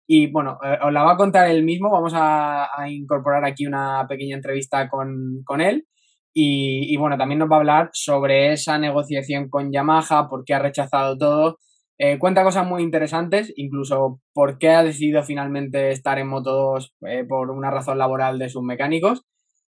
[0.07, 1.89] Y bueno, eh, os la va a contar él mismo.
[1.89, 5.85] Vamos a, incorporar aquí una pequeña entrevista con, con él.
[6.33, 10.53] Y, y, bueno, también nos va a hablar sobre esa negociación con Yamaha, por qué
[10.53, 11.57] ha rechazado todo.
[11.97, 16.95] Eh, cuenta cosas muy interesantes, incluso por qué ha decidido finalmente estar en Moto 2
[17.07, 19.23] eh, por una razón laboral de sus mecánicos.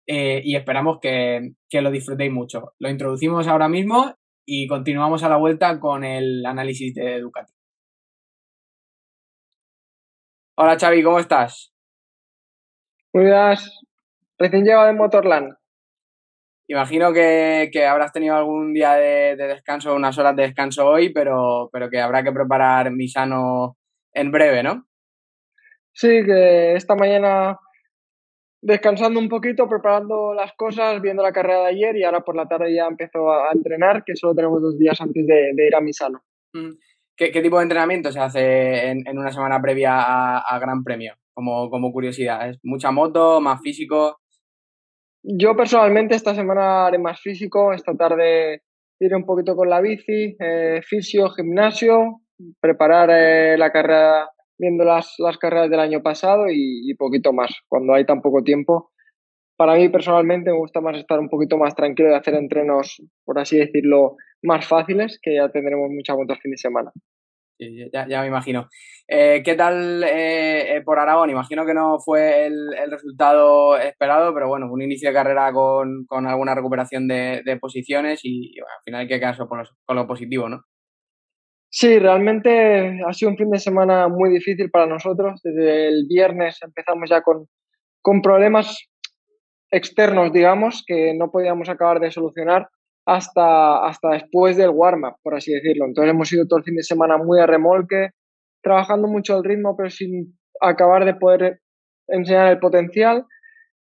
[0.07, 2.73] Eh, y esperamos que, que lo disfrutéis mucho.
[2.79, 7.51] Lo introducimos ahora mismo y continuamos a la vuelta con el análisis de Ducati.
[10.57, 11.73] Hola Xavi, ¿cómo estás?
[13.13, 13.55] Muy bien,
[14.37, 15.53] recién llegado de Motorland.
[16.67, 21.89] Imagino que, habrás tenido algún día de, descanso, unas horas de descanso hoy, pero, pero
[21.89, 23.77] que habrá que preparar Misano
[24.13, 24.85] en breve, ¿no?
[25.93, 27.57] Sí, que esta mañana
[28.61, 32.47] descansando un poquito, preparando las cosas, viendo la carrera de ayer y ahora por la
[32.47, 36.21] tarde ya empezó a entrenar, que solo tenemos dos días antes de, ir a Misano.
[37.17, 41.13] ¿Qué, tipo de entrenamiento se hace en, una semana previa a, Gran Premio?
[41.33, 44.19] Como, como curiosidad, ¿es mucha moto, más físico?
[45.21, 48.61] Yo personalmente esta semana haré más físico, esta tarde
[48.99, 52.21] iré un poquito con la bici, eh, fisio, gimnasio,
[52.59, 57.93] preparar eh, la carrera viendo las, las carreras del año pasado y, poquito más, cuando
[57.93, 58.91] hay tan poco tiempo.
[59.57, 63.39] Para mí personalmente me gusta más estar un poquito más tranquilo y hacer entrenos, por
[63.39, 66.91] así decirlo, más fáciles, que ya tendremos mucha moto el fin de semana.
[67.57, 68.67] ya, ya, me imagino.
[69.07, 71.29] Eh, ¿Qué tal eh, eh, por Aragón?
[71.29, 76.05] Imagino que no fue el, el, resultado esperado, pero bueno, un inicio de carrera con,
[76.05, 80.49] con alguna recuperación de, de posiciones y, al final hay que quedarse con lo positivo,
[80.49, 80.63] ¿no?
[81.77, 85.41] Sí, realmente ha sido un fin de semana muy difícil para nosotros.
[85.43, 87.47] Desde el viernes empezamos ya con,
[88.01, 88.87] con problemas
[89.69, 92.69] externos, digamos, que no podíamos acabar de solucionar
[93.05, 95.83] hasta, hasta después del warm-up, por así decirlo.
[95.83, 98.11] Entonces hemos ido todo el fin de semana muy a remolque,
[98.63, 101.59] trabajando mucho el ritmo, pero sin acabar de poder
[102.07, 103.25] enseñar el potencial.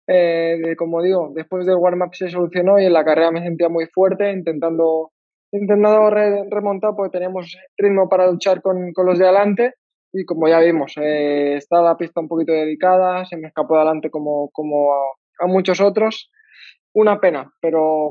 [0.09, 3.87] Eh, como digo, después del warm-up se solucionó y en la carrera me sentía muy
[3.87, 5.13] fuerte, intentando
[5.61, 9.75] intentado remontar porque teníamos ritmo para luchar con, con los de adelante
[10.17, 13.81] y como ya vimos, eh, está la pista un poquito dedicada, se me escapó de
[13.81, 14.93] adelante como, como
[15.41, 16.31] a, muchos otros.
[16.95, 18.11] Una pena, pero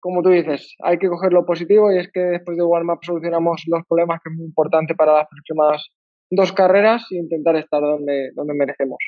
[0.00, 3.62] como tú dices, hay que coger lo positivo y es que después de warm-up solucionamos
[3.66, 5.86] los problemas que es muy importante para las próximas
[6.30, 8.98] dos carreras e intentar estar donde, donde merecemos.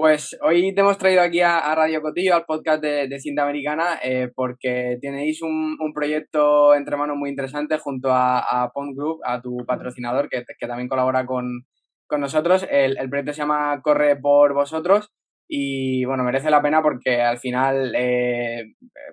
[0.00, 4.30] Pues hoy te hemos traído aquí a, Radio Cotillo, al podcast de, Cinta Americana, eh,
[4.34, 9.58] porque tenéis un, proyecto entre manos muy interesante junto a, a Pond Group, a tu
[9.66, 11.66] patrocinador, que, también colabora con,
[12.18, 12.66] nosotros.
[12.70, 15.10] El, proyecto se llama Corre por Vosotros
[15.46, 18.72] y, bueno, merece la pena porque al final, eh,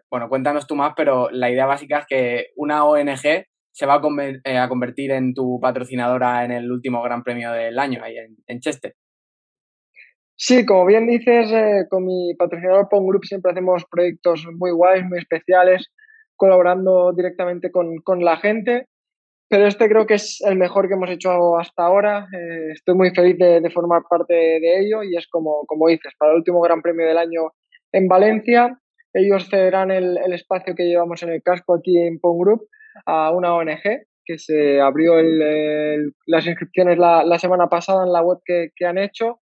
[0.10, 4.02] bueno, cuéntanos tú más, pero la idea básica es que una ONG se va a,
[4.46, 8.16] eh, convertir en tu patrocinadora en el último Gran Premio del año, ahí
[8.48, 8.96] en Chester.
[10.40, 15.04] Sí, como bien dices, eh, con mi patrocinador Pong Group siempre hacemos proyectos muy guays,
[15.04, 15.88] muy especiales,
[16.36, 18.86] colaborando directamente con, con la gente.
[19.50, 22.28] Pero este creo que es el mejor que hemos hecho hasta ahora.
[22.32, 26.34] Eh, estoy muy feliz de, formar parte de ello y es como, como dices, para
[26.34, 27.54] el último Gran Premio del año
[27.92, 28.80] en Valencia,
[29.14, 32.68] ellos cederán el, el espacio que llevamos en el casco aquí en Pong Group
[33.08, 38.22] a una ONG que se abrió el, las inscripciones la, la, semana pasada en la
[38.22, 39.40] web que, que han hecho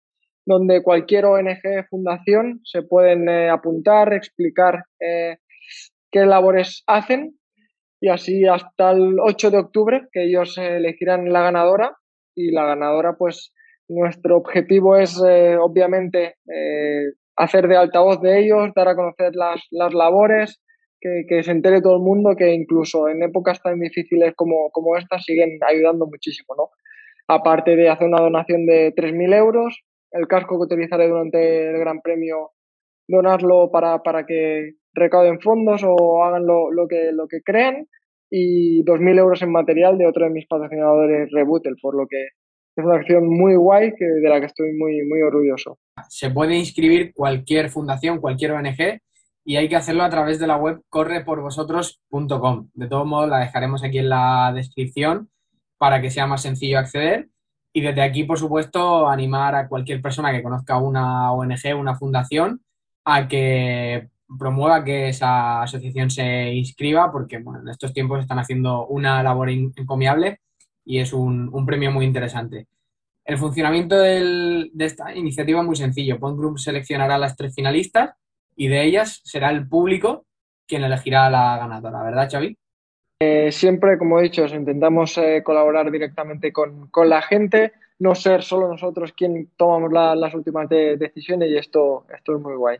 [0.45, 5.37] donde cualquier ONG, fundación, se pueden eh, apuntar, explicar eh,
[6.11, 7.37] qué labores hacen
[8.01, 11.95] y así hasta el 8 de octubre que ellos elegirán la ganadora
[12.35, 13.53] y la ganadora pues
[13.87, 16.35] nuestro objetivo es eh, obviamente
[17.35, 20.61] hacer de altavoz de ellos, dar a conocer las, las labores,
[20.99, 24.95] que, que, se entere todo el mundo que incluso en épocas tan difíciles como, como
[24.95, 26.69] estas siguen ayudando muchísimo, ¿no?
[27.27, 29.83] Aparte de hacer una donación de 3.000 euros,
[30.13, 32.51] el casco que utilizaré durante el Gran Premio,
[33.07, 37.87] donarlo para, para que recauden fondos o hagan lo, lo, que, lo que crean
[38.29, 42.27] y 2.000 euros en material de otro de mis patrocinadores, Rebootel, por lo que
[42.75, 45.77] es una acción muy guay que, de la que estoy muy, muy orgulloso.
[46.09, 48.99] Se puede inscribir cualquier fundación, cualquier ONG
[49.45, 52.69] y hay que hacerlo a través de la web correporvosotros.com.
[52.73, 55.29] De todos modos, la dejaremos aquí en la descripción
[55.77, 57.27] para que sea más sencillo acceder
[57.73, 62.61] y desde aquí, por supuesto, animar a cualquier persona que conozca una ONG, una fundación,
[63.03, 68.85] a que promueva que esa asociación se inscriba, porque bueno, en estos tiempos están haciendo
[68.87, 70.39] una labor encomiable
[70.85, 72.67] y es un, premio muy interesante.
[73.25, 76.19] El funcionamiento de esta iniciativa es muy sencillo.
[76.19, 78.11] Pond Group seleccionará las tres finalistas
[78.55, 80.25] y de ellas será el público
[80.67, 82.57] quien elegirá a la ganadora, ¿verdad, Xavi?
[83.25, 88.67] Eh, siempre, como he dicho, intentamos eh, colaborar directamente con, la gente, no ser solo
[88.67, 92.79] nosotros quien tomamos las últimas decisiones y esto, esto es muy guay.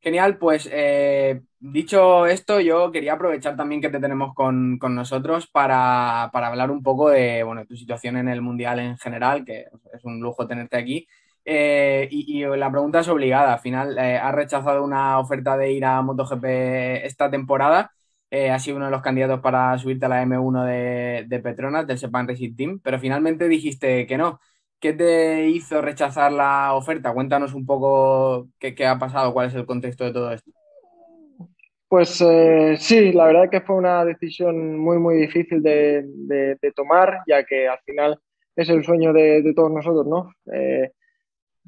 [0.00, 6.24] Genial, pues eh, dicho esto, yo quería aprovechar también que te tenemos con, nosotros para,
[6.24, 10.20] hablar un poco de bueno, tu situación en el Mundial en general, que es un
[10.20, 11.08] lujo tenerte aquí.
[11.44, 13.54] y, la pregunta es obligada.
[13.54, 16.44] Al final, has rechazado una oferta de ir a MotoGP
[17.04, 17.95] esta temporada
[18.30, 21.86] eh, has sido uno de los candidatos para subirte a la M1 de, de Petronas,
[21.86, 24.40] del Sepan Racing Team, pero finalmente dijiste que no.
[24.78, 27.14] ¿Qué te hizo rechazar la oferta?
[27.14, 30.50] Cuéntanos un poco qué, qué ha pasado, cuál es el contexto de todo esto.
[31.88, 37.20] Pues eh, sí, la verdad que fue una decisión muy, muy difícil de, de, tomar,
[37.28, 38.18] ya que al final
[38.56, 40.32] es el sueño de, de todos nosotros, ¿no?
[40.52, 40.90] Eh,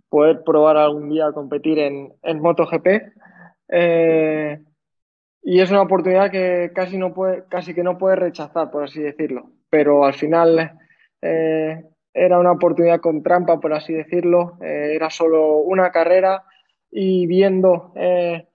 [0.08, 2.86] poder probar algún día competir en, en MotoGP.
[3.68, 4.60] Eh,
[5.50, 9.00] y es una oportunidad que casi, no puede, casi que no puede rechazar, por así
[9.00, 9.50] decirlo.
[9.70, 10.72] Pero al final
[11.22, 14.58] eh, era una oportunidad con trampa, por así decirlo.
[14.60, 16.44] Eh, era solo una carrera
[16.90, 18.46] y viendo eh,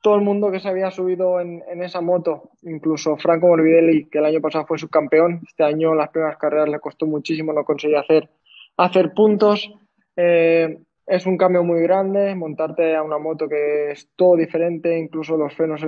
[0.00, 4.24] todo el mundo que se había subido en, esa moto, incluso Franco Morbidelli, que el
[4.24, 8.30] año pasado fue subcampeón, este año las primeras carreras le costó muchísimo, no conseguía hacer,
[8.78, 9.70] hacer puntos.
[10.16, 15.36] Eh, es un cambio muy grande, montarte a una moto que es todo diferente, incluso
[15.36, 15.82] los frenos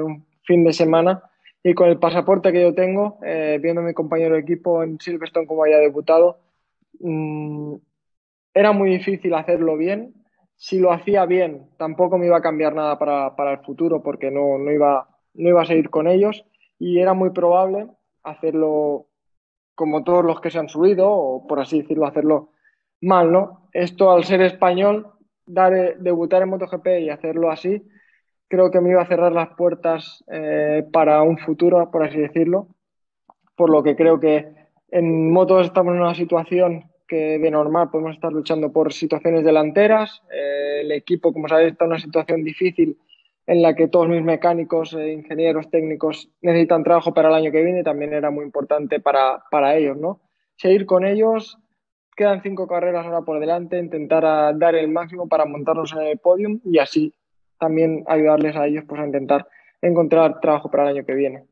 [0.44, 1.22] fin de semana.
[1.62, 5.00] Y con el pasaporte que yo tengo, eh, viendo a mi compañero de equipo en
[5.00, 6.38] Silverstone como había debutado,
[7.00, 7.74] mmm,
[8.52, 10.14] era muy difícil hacerlo bien.
[10.56, 14.30] Si lo hacía bien, tampoco me iba a cambiar nada para, para el futuro porque
[14.30, 16.44] no, no, iba, no iba a seguir con ellos.
[16.78, 17.88] Y era muy probable
[18.22, 19.06] hacerlo
[19.74, 22.50] como todos los que se han subido, o por así decirlo, hacerlo
[23.00, 23.68] mal, ¿no?
[23.72, 25.08] Esto al ser español,
[25.46, 27.82] dar, debutar en MotoGP y hacerlo así,
[28.54, 32.68] creo que me iba a cerrar las puertas eh, para un futuro, por así decirlo,
[33.56, 34.46] por lo que creo que
[34.90, 40.22] en motos estamos en una situación que de normal podemos estar luchando por situaciones delanteras,
[40.32, 42.96] eh, el equipo, como sabéis, está en una situación difícil
[43.46, 47.62] en la que todos mis mecánicos, eh, ingenieros, técnicos necesitan trabajo para el año que
[47.62, 50.20] viene, también era muy importante para, para ellos, ¿no?
[50.56, 51.58] Seguir con ellos,
[52.16, 56.60] quedan cinco carreras ahora por delante, intentar dar el máximo para montarnos en el podium
[56.64, 57.12] y así
[57.58, 59.46] también ayudarles a ellos pues, a intentar
[59.80, 61.44] encontrar trabajo para el año que viene.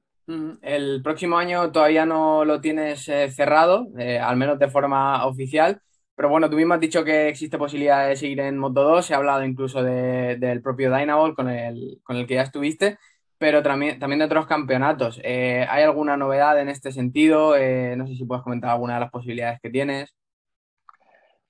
[0.63, 5.83] El próximo año todavía no lo tienes eh, cerrado, eh, al menos de forma oficial,
[6.15, 9.15] pero bueno, tú mismo has dicho que existe posibilidad de seguir en Moto 2, se
[9.15, 12.99] ha hablado incluso de, del propio Dynaball con el, con el que ya estuviste,
[13.37, 15.21] pero también, también de otros campeonatos.
[15.23, 17.57] Eh, ¿Hay alguna novedad en este sentido?
[17.97, 20.15] No sé si puedes comentar alguna de las posibilidades que tienes.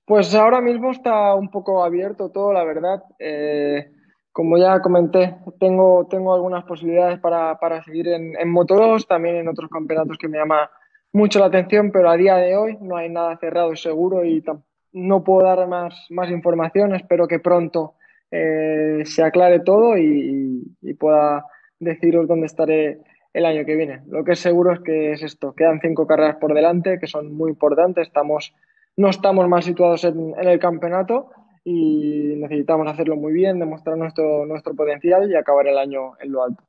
[0.05, 3.03] Pues ahora mismo está un poco abierto todo, la verdad.
[3.19, 3.89] Eh,
[4.33, 9.35] como ya comenté, tengo, tengo algunas posibilidades para, para seguir en, en, Moto 2, también
[9.35, 10.71] en otros campeonatos que me llama
[11.13, 14.43] mucho la atención, pero a día de hoy no hay nada cerrado y seguro y
[14.91, 16.95] no puedo dar más, más información.
[16.95, 17.93] Espero que pronto
[18.31, 21.45] eh, se aclare todo y, y, pueda
[21.79, 23.01] deciros dónde estaré
[23.33, 24.01] el año que viene.
[24.07, 27.35] Lo que es seguro es que es esto, quedan cinco carreras por delante que son
[27.35, 28.55] muy importantes, estamos
[28.95, 31.29] no estamos más situados en, en, el campeonato
[31.63, 36.43] y necesitamos hacerlo muy bien, demostrar nuestro, nuestro potencial y acabar el año en lo
[36.43, 36.63] alto.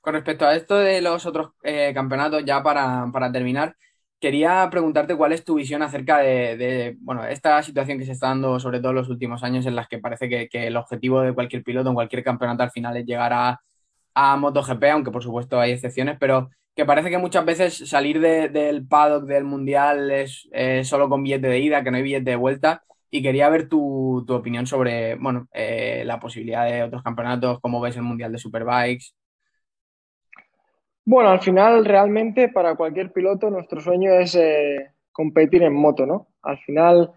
[0.00, 3.76] Con respecto a esto de los otros eh, campeonatos, ya para, para, terminar,
[4.18, 8.28] quería preguntarte cuál es tu visión acerca de, de, bueno, esta situación que se está
[8.28, 11.20] dando, sobre todo en los últimos años, en las que parece que, que el objetivo
[11.20, 13.60] de cualquier piloto en cualquier campeonato al final es llegar a,
[14.14, 18.48] a MotoGP, aunque por supuesto hay excepciones, pero que parece que muchas veces salir de,
[18.48, 20.48] del paddock del mundial es
[20.84, 22.84] solo con billete de ida, que no hay billete de vuelta.
[23.10, 27.80] Y quería ver tu, tu opinión sobre bueno, eh, la posibilidad de otros campeonatos, cómo
[27.80, 29.14] ves el mundial de Superbikes.
[31.04, 36.28] Bueno, al final realmente para cualquier piloto nuestro sueño es eh, competir en moto, ¿no?
[36.42, 37.12] Al final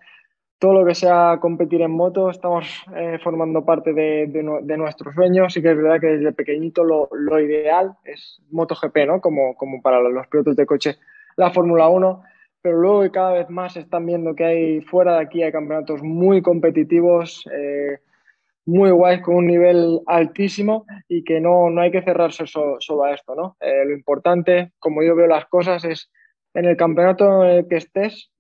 [0.62, 5.50] todo lo que sea competir en moto, estamos eh, formando parte de, de, nuestro sueño.
[5.50, 9.22] Sí que es verdad que desde pequeñito lo, lo ideal es MotoGP, ¿no?
[9.22, 10.98] Como, como para los pilotos de coche,
[11.36, 12.24] la Fórmula 1.
[12.62, 16.42] Pero luego cada vez más están viendo que hay fuera de aquí hay campeonatos muy
[16.42, 17.98] competitivos, eh,
[18.66, 23.04] muy guays, con un nivel altísimo y que no, no hay que cerrarse so, solo
[23.06, 23.58] a esto, ¿no?
[23.60, 26.12] Eh, lo importante, como yo veo las cosas, es
[26.54, 28.32] en el campeonato en el que estés,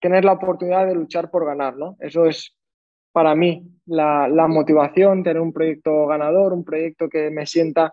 [0.00, 1.96] tener la oportunidad de luchar por ganar, ¿no?
[2.00, 2.56] Eso es
[3.12, 7.92] para mí la, la, motivación, tener un proyecto ganador, un proyecto que me sienta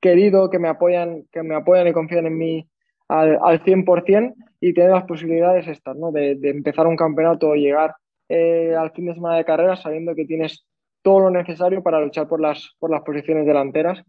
[0.00, 2.68] querido, que me apoyan, que me apoyan y confían en mí
[3.08, 6.12] al, al 100% y tener las posibilidades estas, ¿no?
[6.12, 7.94] De, de empezar un campeonato o llegar
[8.28, 10.66] eh, al fin de semana de carrera sabiendo que tienes
[11.02, 14.02] todo lo necesario para luchar por las, por las posiciones delanteras,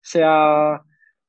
[0.00, 0.80] sea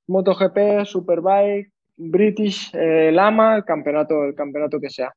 [0.07, 5.13] MotoGP, Superbike, British, eh, Lama, el campeonato, el campeonato que sea.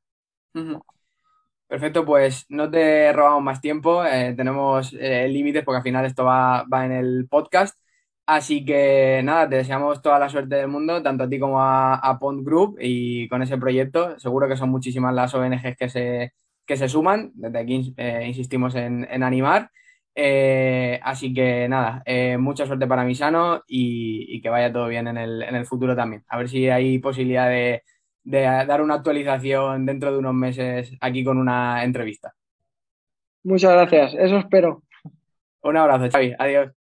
[1.68, 6.24] Perfecto, pues no te robamos más tiempo, eh, tenemos eh, límites porque al final esto
[6.24, 7.78] va, va, en el podcast.
[8.26, 11.96] Así que nada, te deseamos toda la suerte del mundo, tanto a ti como a,
[11.96, 14.18] a Pond Group y con ese proyecto.
[14.18, 16.32] Seguro que son muchísimas las ONGs que se,
[16.66, 19.70] que se suman, desde aquí eh, insistimos en, en, animar.
[20.14, 25.08] Eh, así que nada, eh, mucha suerte para Misano y, y, que vaya todo bien
[25.08, 26.24] en el, en el, futuro también.
[26.28, 27.82] A ver si hay posibilidad de,
[28.24, 32.34] de, dar una actualización dentro de unos meses aquí con una entrevista.
[33.44, 34.82] Muchas gracias, eso espero.
[35.62, 36.34] Un abrazo, Xavi.
[36.38, 36.81] Adiós.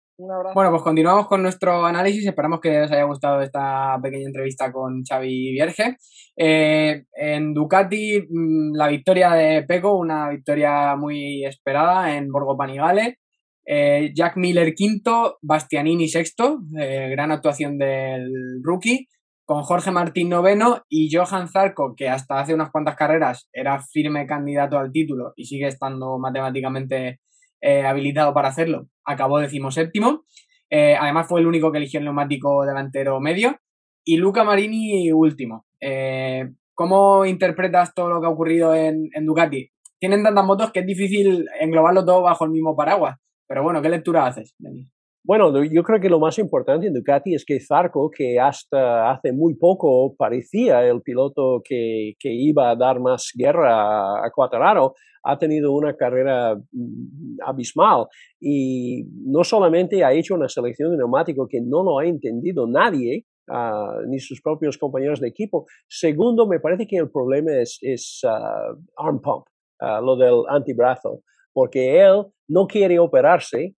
[0.55, 2.25] Bueno, pues continuamos con nuestro análisis.
[2.25, 5.97] Esperamos que os haya gustado esta pequeña entrevista con Xavi Vierge.
[6.37, 13.18] Eh, en Ducati, mm, la victoria de Peco, una victoria muy esperada en Borgo Panigale.
[13.66, 19.09] Eh, Jack Miller quinto, Bastianini sexto, eh, gran actuación del rookie,
[19.45, 24.27] con Jorge Martín noveno y Johan Zarco, que hasta hace unas cuantas carreras era firme
[24.27, 27.20] candidato al título y sigue estando matemáticamente
[27.63, 30.25] eh, habilitado para hacerlo, acabó decimoséptimo.
[30.69, 33.57] Eh, además fue el único que eligió el neumático delantero medio.
[34.05, 35.65] Y Luca Marini último.
[35.81, 39.71] Eh, ¿Cómo interpretas todo lo que ha ocurrido en, Ducati?
[40.01, 43.17] Tienen tantas motos que es difícil englobarlo todo bajo el mismo paraguas.
[43.47, 44.91] Pero bueno, ¿qué lectura haces, Denis?
[45.25, 49.33] Bueno, yo creo que lo más importante en Ducati es que Zarco, que hasta hace
[49.33, 55.73] muy poco parecía el piloto que, iba a dar más guerra a Quattararo, ha tenido
[55.73, 58.07] una carrera mm, abismal
[58.41, 63.25] y no solamente ha hecho una selección de neumático que no lo ha entendido nadie,
[63.49, 65.66] uh, ni sus propios compañeros de equipo.
[65.89, 69.47] Segundo, me parece que el problema es, es uh, arm pump,
[69.81, 73.75] uh, lo del antebrazo, porque él no quiere operarse.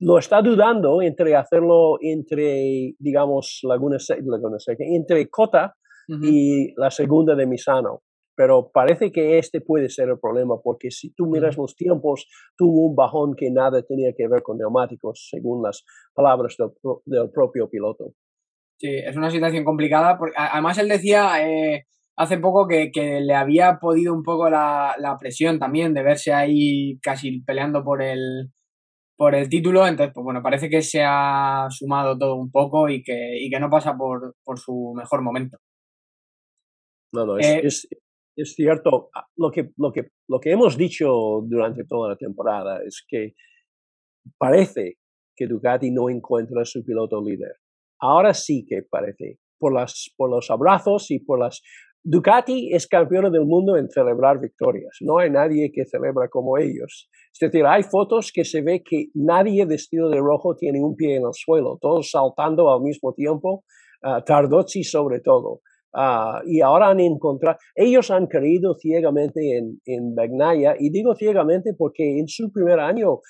[0.00, 5.74] lo está dudando entre hacerlo entre, digamos, Laguna, Laguna Seca, entre Cota
[6.22, 8.02] y la segunda de Misano
[8.38, 12.86] pero parece que este puede ser el problema, porque si tú miras los tiempos, tuvo
[12.86, 15.84] un bajón que nada tenía que ver con neumáticos, según las
[16.14, 16.54] palabras
[17.04, 18.12] del, propio piloto.
[18.78, 21.86] Sí, es una situación complicada, porque además él decía eh,
[22.16, 27.40] hace poco que, le había podido un poco la, presión también de verse ahí casi
[27.40, 28.52] peleando por el,
[29.16, 33.02] por el título, entonces, pues bueno, parece que se ha sumado todo un poco y
[33.02, 35.58] que, que no pasa por, su mejor momento.
[37.12, 37.88] No, no, es, eh, es
[38.44, 43.04] cierto, ah, lo que, lo, que, lo que hemos dicho durante toda la temporada es
[43.06, 43.34] que
[44.38, 44.98] parece
[45.36, 47.56] que Ducati no encuentra su piloto líder.
[48.00, 51.62] Ahora sí que parece, por, las, por los abrazos y por las...
[52.04, 54.96] Ducati es campeona del mundo en celebrar victorias.
[55.00, 57.08] No hay nadie que celebra como ellos.
[57.32, 61.16] Es decir, hay fotos que se ve que nadie vestido de rojo tiene un pie
[61.16, 63.64] en el suelo, todos saltando al mismo tiempo,
[64.02, 65.60] uh, Tardozzi sobre todo.
[65.94, 71.74] Ah, y ahora han encontrado, ellos han creído ciegamente en, en Bagnaya, y digo ciegamente
[71.74, 73.20] porque en su primer año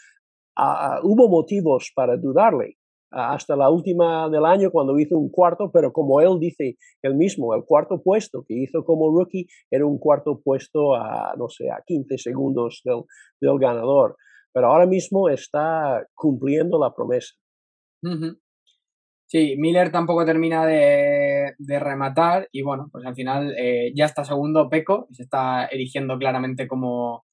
[0.56, 2.76] ah, hubo motivos para dudarle,
[3.10, 7.54] hasta la última del año cuando hizo un cuarto, pero como él dice él mismo,
[7.54, 11.82] el cuarto puesto que hizo como rookie era un cuarto puesto a, no sé, a
[11.86, 13.02] 15 segundos del,
[13.40, 14.16] del ganador,
[14.52, 17.34] pero ahora mismo está cumpliendo la promesa.
[19.30, 24.70] Sí, Miller tampoco termina de, rematar y bueno, pues al final eh, ya está segundo
[24.70, 27.26] Peco, se está erigiendo claramente como,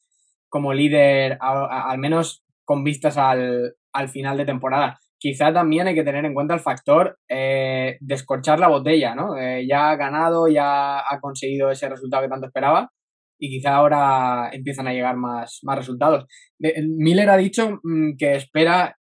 [0.50, 3.76] como líder, al menos con vistas al,
[4.10, 5.00] final de temporada.
[5.18, 9.38] Quizá también hay que tener en cuenta el factor eh, de escorchar la botella, ¿no?
[9.38, 12.92] Eh, ya ha ganado, ya ha conseguido ese resultado que tanto esperaba
[13.40, 16.26] y quizá ahora empiezan a llegar más, más resultados.
[16.60, 18.98] Miller ha dicho mm, que espera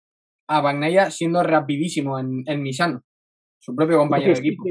[0.49, 3.03] a Bagnaia siendo rapidísimo en, en Misano,
[3.61, 4.63] su propio compañero de equipo.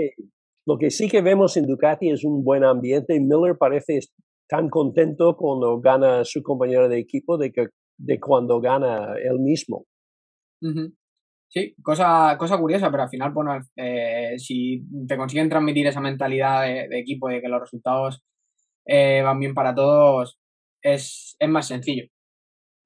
[0.66, 3.18] lo que sí que vemos en Ducati es un buen ambiente.
[3.20, 4.00] Miller parece
[4.48, 7.66] tan contento cuando gana su compañero de equipo de, que,
[7.96, 9.86] de cuando gana él mismo.
[11.50, 16.62] Sí, cosa, cosa curiosa, pero al final, bueno, eh, si te consiguen transmitir esa mentalidad
[16.62, 18.22] de, equipo de que los resultados
[18.84, 20.40] eh, van bien para todos,
[20.82, 22.04] es, es más sencillo.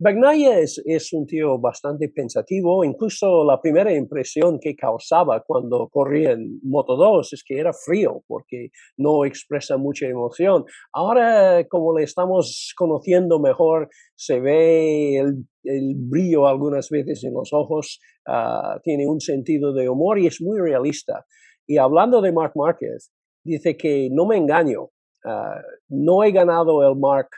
[0.03, 6.33] Bagnaia es, es, un tío bastante pensativo, incluso la primera impresión que causaba cuando corría
[6.33, 10.65] en Moto 2 es que era frío porque no expresa mucha emoción.
[10.93, 17.53] Ahora, como le estamos conociendo mejor, se ve el, el brillo algunas veces en los
[17.53, 21.25] ojos, uh, tiene un sentido de humor y es muy realista.
[21.65, 23.13] Y hablando de Mark Márquez,
[23.45, 27.29] dice que no me engaño, uh, no he ganado el Mark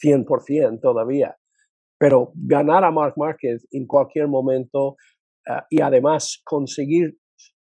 [0.00, 1.36] 100% todavía
[1.98, 4.96] pero ganar a Mark Márquez en cualquier momento
[5.48, 7.18] ah, y además conseguir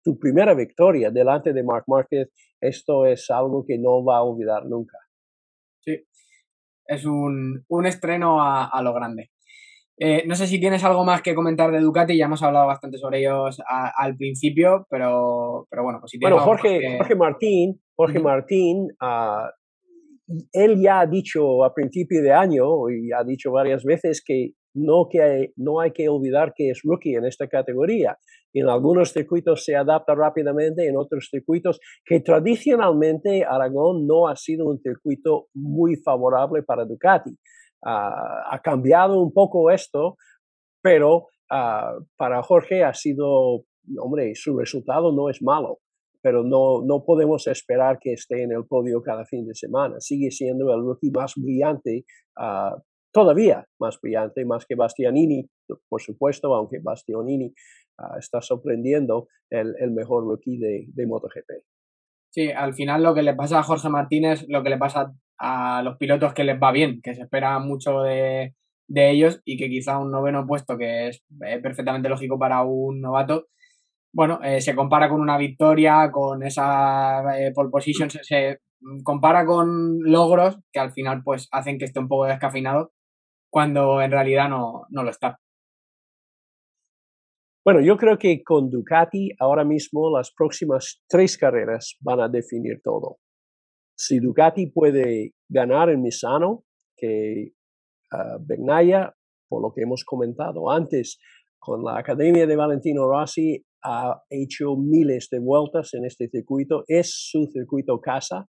[0.04, 2.30] tu primera victoria delante de Mark Márquez,
[2.62, 4.98] esto es algo que no va a olvidar nunca.
[5.82, 6.06] Sí,
[6.86, 9.32] es un, un estreno a, a, lo grande.
[9.98, 12.98] Eh, no sé si tienes algo más que comentar de Ducati, ya hemos hablado bastante
[12.98, 18.20] sobre ellos al principio, pero, pero bueno, pues si tienes Bueno, Jorge, Jorge Martín, Jorge
[18.20, 19.48] Martín uh,
[20.52, 25.08] él ya ha dicho a principio de año y ha dicho varias veces que no,
[25.10, 28.18] que hay, no hay que olvidar que es rookie en esta categoría.
[28.54, 34.66] En algunos circuitos se adapta rápidamente, en otros circuitos que tradicionalmente Aragón no ha sido
[34.66, 37.38] un circuito muy favorable para Ducati.
[37.86, 40.16] Ah, ha cambiado un poco esto,
[40.82, 43.66] pero ah, para Jorge ha sido,
[44.00, 45.80] hombre, su resultado no es malo
[46.24, 49.98] pero no, no podemos esperar que esté en el podio cada fin de semana.
[50.00, 52.06] Sigue siendo el rookie más brillante,
[52.40, 55.46] uh, todavía más brillante, más que Bastianini,
[55.90, 61.66] por supuesto, aunque Bastianini uh, está sorprendiendo el, el, mejor rookie de, de MotoGP.
[62.32, 65.84] Sí, al final lo que le pasa a Jorge Martínez, lo que le pasa a
[65.84, 68.56] los pilotos que les va bien, que se espera mucho de,
[68.88, 71.22] de ellos y que quizá un noveno puesto, que es
[71.62, 73.48] perfectamente lógico para un novato,
[74.14, 78.60] bueno, eh, se compara con una victoria, con esa eh, pole position, se,
[79.04, 82.92] compara con logros que al final pues hacen que esté un poco descafeinado
[83.50, 85.40] cuando en realidad no, no lo está.
[87.66, 92.82] Bueno, yo creo que con Ducati ahora mismo las próximas tres carreras van a definir
[92.84, 93.20] todo.
[93.98, 96.66] Si Ducati puede ganar en Misano,
[96.98, 97.54] que
[98.12, 98.44] uh,
[99.48, 101.20] por lo que hemos comentado antes,
[101.58, 107.12] con la Academia de Valentino Rossi ha hecho miles de vueltas en este circuito, es
[107.14, 108.48] su circuito casa,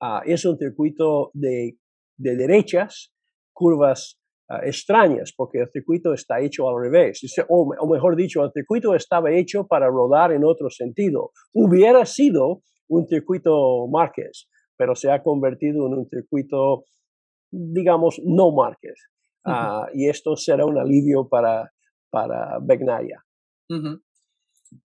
[0.00, 1.78] uh, es un circuito de,
[2.16, 3.12] de derechas,
[3.52, 4.20] curvas
[4.50, 8.94] uh, extrañas, porque el circuito está hecho al revés, o, o, mejor dicho, el circuito
[8.94, 11.30] estaba hecho para rodar en otro sentido.
[11.52, 16.84] Hubiera sido un circuito Márquez, pero se ha convertido en un circuito,
[17.50, 18.94] digamos, no Márquez.
[19.46, 21.70] Uh, y esto será un alivio para,
[22.10, 23.22] para Begnaya.
[23.68, 24.03] Uh -huh.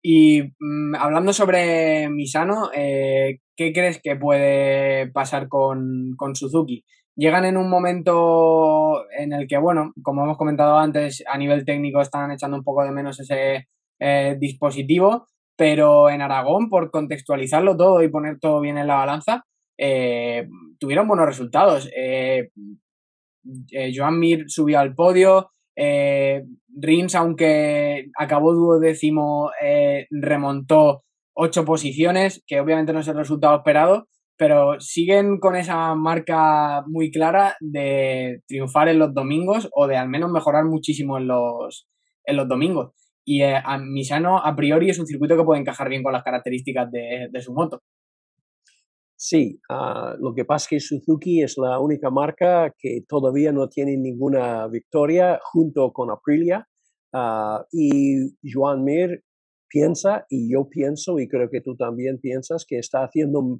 [0.01, 6.83] Y mmm, hablando sobre Misano, eh, ¿qué crees que puede pasar con, con, Suzuki?
[7.15, 12.01] Llegan en un momento en el que, bueno, como hemos comentado antes, a nivel técnico
[12.01, 13.67] están echando un poco de menos ese
[13.99, 19.45] eh, dispositivo, pero en Aragón, por contextualizarlo todo y poner todo bien en la balanza,
[19.77, 20.47] eh,
[20.79, 21.89] tuvieron buenos resultados.
[21.95, 22.49] Eh,
[23.95, 26.43] Joan Mir subió al podio, eh,
[26.75, 31.03] Rins, aunque acabó duodécimo, eh, remontó
[31.33, 34.07] ocho posiciones, que obviamente no es el resultado esperado,
[34.37, 40.09] pero siguen con esa marca muy clara de triunfar en los domingos o de al
[40.09, 41.87] menos mejorar muchísimo en los,
[42.25, 42.91] en los domingos.
[43.23, 46.23] Y eh, a Misano, a priori, es un circuito que puede encajar bien con las
[46.23, 47.81] características de, de su moto.
[49.23, 53.69] Sí, uh, lo que pasa es que Suzuki es la única marca que todavía no
[53.69, 56.67] tiene ninguna victoria junto con Aprilia
[57.13, 59.23] uh, y Joan Mir
[59.69, 63.59] piensa y yo pienso y creo que tú también piensas que está haciendo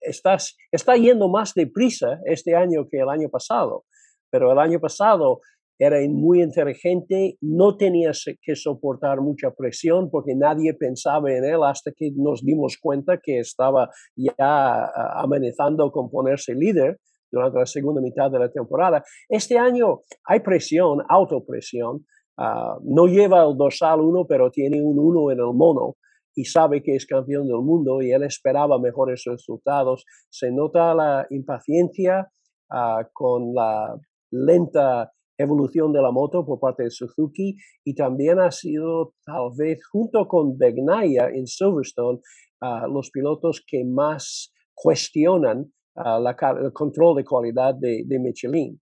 [0.00, 3.86] estás, está yendo más deprisa este año que el año pasado,
[4.30, 5.40] pero el año pasado
[5.84, 11.90] era muy inteligente, no tenía que soportar mucha presión porque nadie pensaba en él hasta
[11.90, 17.00] que nos dimos cuenta que estaba ya amenazando con ponerse líder
[17.32, 19.02] durante la segunda mitad de la temporada.
[19.28, 22.06] Este año hay presión, autopresión.
[22.38, 25.96] Uh, no lleva el dorsal 1, pero tiene un 1 en el mono
[26.36, 30.04] y sabe que es campeón del mundo y él esperaba mejores resultados.
[30.30, 32.30] Se nota la impaciencia
[32.70, 33.98] uh, con la
[34.30, 35.10] lenta
[35.42, 40.26] evolución de la moto por parte de Suzuki y también ha sido tal vez junto
[40.26, 42.20] con Begnaia en Silverstone
[42.60, 48.80] uh, los pilotos que más cuestionan la, el control de calidad de, de Michelin.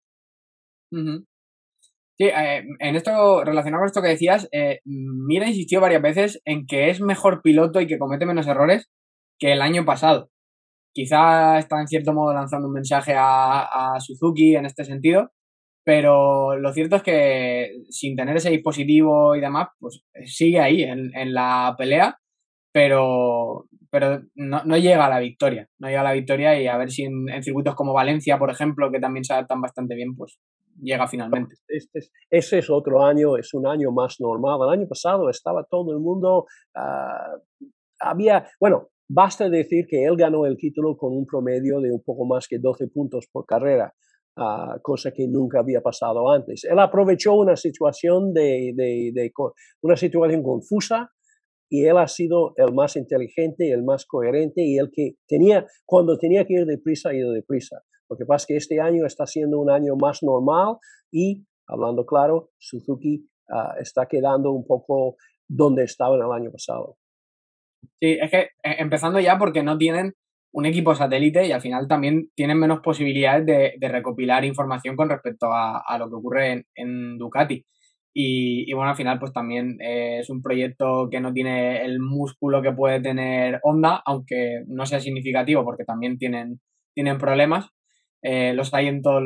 [0.91, 1.23] Uh.
[2.17, 6.65] Sí, eh, en esto, relacionado con esto que decías, eh, Mira insistió varias veces en
[6.65, 8.89] que es mejor piloto y que comete menos errores
[9.39, 10.29] que el año pasado.
[10.93, 15.29] Quizá está en cierto modo lanzando un mensaje a Suzuki en este sentido,
[15.87, 21.15] pero lo cierto es que sin tener ese dispositivo y demás, pues sigue ahí en,
[21.15, 22.19] en la pelea,
[22.73, 26.75] pero, pero no, no, llega a la victoria, no llega a la victoria y a
[26.75, 30.13] ver si en, en, circuitos como Valencia, por ejemplo, que también se adaptan bastante bien,
[30.17, 30.37] pues
[30.77, 31.55] llega finalmente.
[31.69, 34.59] Este es, ese es otro año, es un año más normal.
[34.67, 37.65] El año pasado estaba todo el mundo, uh,
[38.01, 42.25] había, bueno, basta decir que él ganó el título con un promedio de un poco
[42.25, 43.93] más que 12 puntos por carrera.
[44.39, 46.63] Uh, cosa que nunca había pasado antes.
[46.63, 48.71] Él aprovechó una situación de,
[49.81, 51.09] una situación confusa
[51.67, 56.19] y él ha sido el más inteligente, el más coherente y el que tenía, cuando
[56.19, 57.81] tenía que ir deprisa, ha ido deprisa.
[58.07, 60.75] Lo que pasa es que este año está siendo un año más normal
[61.11, 65.15] y, hablando claro, Suzuki uh, está quedando un poco
[65.47, 66.97] donde estaba en el año pasado.
[67.99, 70.13] Sí, es que eh, empezando ya porque no tienen
[70.57, 75.49] un equipo satélite y al final también tienen menos posibilidades de, recopilar información con respecto
[75.51, 77.63] a, lo que ocurre en, Ducati.
[78.11, 82.63] Y, bueno, al final pues también eh, es un proyecto que no tiene el músculo
[82.63, 86.59] que puede tener Honda, aunque no sea significativo porque también tienen,
[86.95, 87.69] tienen problemas.
[88.23, 89.21] Eh, los hay en todos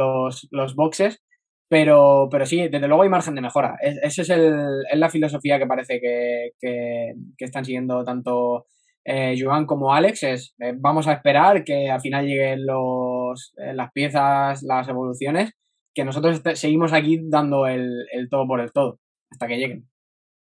[0.52, 1.24] los, boxes,
[1.70, 3.78] pero, pero sí, desde luego hay margen de mejora.
[3.82, 8.66] esa es, es la filosofía que parece que, que, que están siguiendo tanto
[9.04, 13.74] eh, Joan como Alex es eh, vamos a esperar que al final lleguen los, eh,
[13.74, 15.52] las piezas, las evoluciones,
[15.94, 19.00] que nosotros seguimos aquí dando el, todo por el todo
[19.32, 19.90] hasta que lleguen.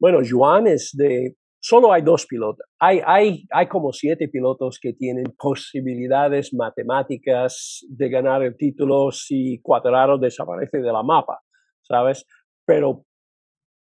[0.00, 1.36] Bueno, Joan es de...
[1.58, 2.64] Solo hay dos pilotos.
[2.78, 9.58] Hay, hay, hay como siete pilotos que tienen posibilidades matemáticas de ganar el título si
[9.62, 11.40] Cuadraro desaparece de la mapa,
[11.82, 12.24] ¿sabes?
[12.64, 13.04] Pero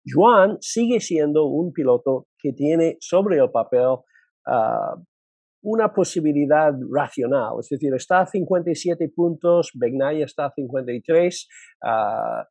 [0.06, 3.96] Joan sigue siendo un piloto que tiene sobre el papel
[4.46, 4.96] Ah,
[5.66, 7.54] una posibilidad racional.
[7.58, 11.48] Es decir, está a 57 puntos, Begnay está a 53.
[11.82, 12.44] Uh,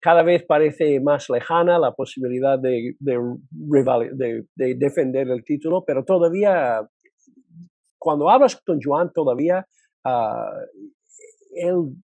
[0.00, 3.18] cada vez parece más lejana la posibilidad de, de,
[3.50, 6.80] de, defender el título, pero todavía,
[7.98, 9.66] cuando hablas con Joan, todavía
[10.06, 10.56] uh,
[11.56, 11.96] él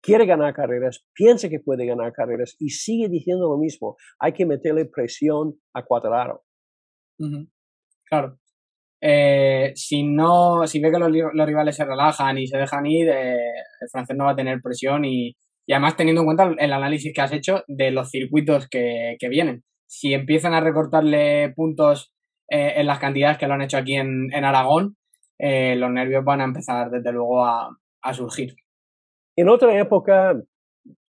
[0.00, 3.96] quiere ganar carreras, piensa que puede ganar carreras y sigue diciendo lo mismo.
[4.20, 6.44] Hay que meterle presión a Cuadraro.
[8.08, 8.38] Claro.
[9.00, 13.36] Eh, si no, si ve que los, rivales se relajan y se dejan ir, eh,
[13.80, 15.36] el francés no va a tener presión y,
[15.70, 19.62] además teniendo en cuenta el análisis que has hecho de los circuitos que, vienen.
[19.86, 22.12] Si empiezan a recortarle puntos
[22.48, 24.96] eh, en las cantidades que lo han hecho aquí en, Aragón,
[25.38, 27.70] los nervios van a empezar desde luego a,
[28.02, 28.54] a surgir.
[29.36, 30.34] En otra época,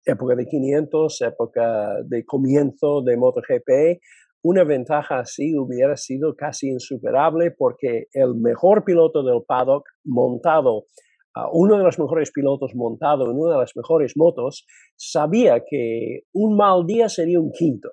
[0.04, 4.00] época de 500, época de comienzo de MotoGP,
[4.42, 10.86] una ventaja así hubiera sido casi insuperable porque el mejor piloto del paddock montado,
[11.52, 14.66] uno de los mejores pilotos montado en una de las mejores motos,
[14.96, 17.90] sabía que un mal día sería un quinto.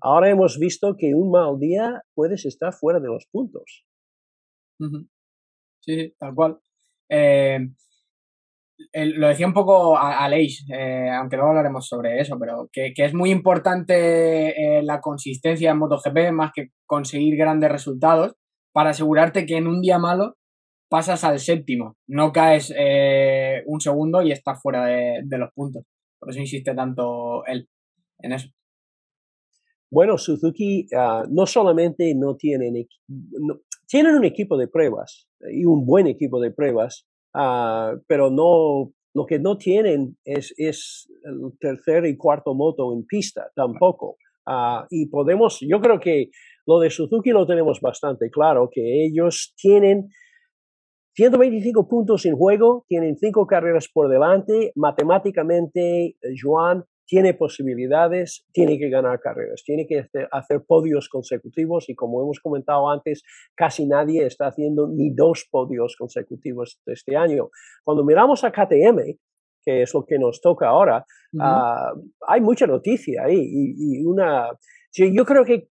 [0.00, 3.84] Ahora hemos visto que un mal día puedes estar fuera de los puntos.
[5.80, 6.58] Sí, tal cual.
[7.08, 7.58] Eh,
[8.92, 13.14] lo decía un poco a, Aleix, eh, aunque luego hablaremos sobre eso, pero que, es
[13.14, 18.34] muy importante eh, la consistencia en MotoGP más que conseguir grandes resultados
[18.72, 20.36] para asegurarte que en un día malo
[20.88, 25.84] pasas al séptimo, no caes eh, un segundo y estás fuera de, los puntos.
[26.18, 27.68] Por eso insiste tanto él
[28.18, 28.48] en eso.
[29.90, 32.86] Bueno, Suzuki ah, no solamente no tienen,
[33.86, 37.06] tienen un equipo de pruebas y un buen equipo de pruebas,
[37.38, 43.04] Ah, pero no, lo que no tienen es, es el tercer y cuarto moto en
[43.04, 44.16] pista tampoco.
[44.46, 46.30] Uh, y podemos, yo creo que
[46.66, 50.08] lo de Suzuki lo tenemos bastante claro, que ellos tienen
[51.14, 58.90] 125 puntos en juego, tienen cinco carreras por delante, matemáticamente, Joan tiene posibilidades, tiene que
[58.90, 63.22] ganar carreras, tiene que hacer podios consecutivos y como hemos comentado antes,
[63.54, 67.48] casi nadie está haciendo ni dos podios consecutivos este año.
[67.84, 69.18] Cuando miramos a KTM,
[69.64, 71.04] que es lo que nos toca ahora,
[71.40, 71.92] ah,
[72.26, 74.50] hay mucha noticia ahí y, una...
[74.92, 75.68] Yo creo que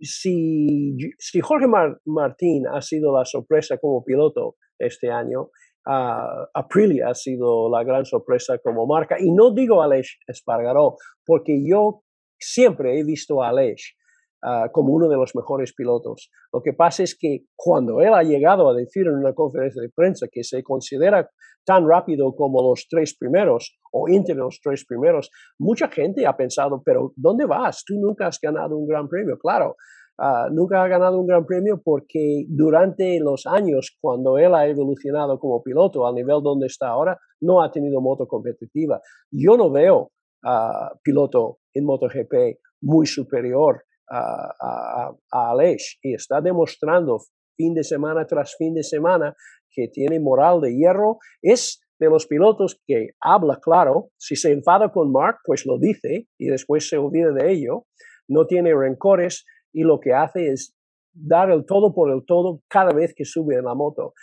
[0.00, 1.66] si, si Jorge
[2.04, 5.50] Martín ha sido la sorpresa como piloto este año,
[5.86, 9.16] uh, Aprilia ha sido la gran sorpresa como marca.
[9.18, 12.02] Y no digo Aleix Espargaró, porque yo
[12.38, 13.94] siempre he visto a Aleix
[14.42, 16.30] ah, como uno de los mejores pilotos.
[16.52, 19.88] Lo que pasa es que cuando él ha llegado a decir en una conferencia de
[19.88, 21.30] prensa que se considera
[21.64, 26.82] tan rápido como los tres primeros o entre los tres primeros, mucha gente ha pensado,
[26.84, 27.84] pero ¿dónde vas?
[27.86, 29.38] Tú nunca has ganado un gran premio.
[29.38, 29.76] Claro,
[30.18, 35.38] Ah, nunca ha ganado un gran premio porque durante los años, cuando él ha evolucionado
[35.40, 39.00] como piloto al nivel donde está ahora, no ha tenido moto competitiva.
[39.30, 40.12] Yo no veo
[40.44, 45.64] a piloto en MotoGP muy superior a, a, a
[46.02, 47.18] y está demostrando
[47.56, 49.34] fin de semana tras fin de semana
[49.70, 51.18] que tiene moral de hierro.
[51.42, 56.28] Es de los pilotos que habla claro, si se enfada con Mark, pues lo dice
[56.38, 57.86] y después se olvida de ello.
[58.28, 59.44] No tiene rencores,
[59.74, 60.74] y lo que hace es
[61.12, 64.14] dar el todo por el todo cada vez que sube en la moto.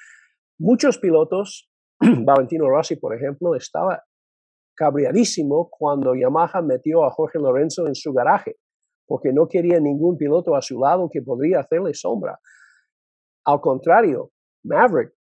[0.58, 4.02] Muchos pilotos, Valentino Rossi por ejemplo, estaba
[4.76, 8.56] cabreadísimo cuando Yamaha metió a Jorge Lorenzo en su garaje,
[9.06, 12.40] porque no quería ningún piloto a su lado que podría hacerle sombra.
[13.46, 14.32] Al contrario,
[14.64, 15.14] Maverick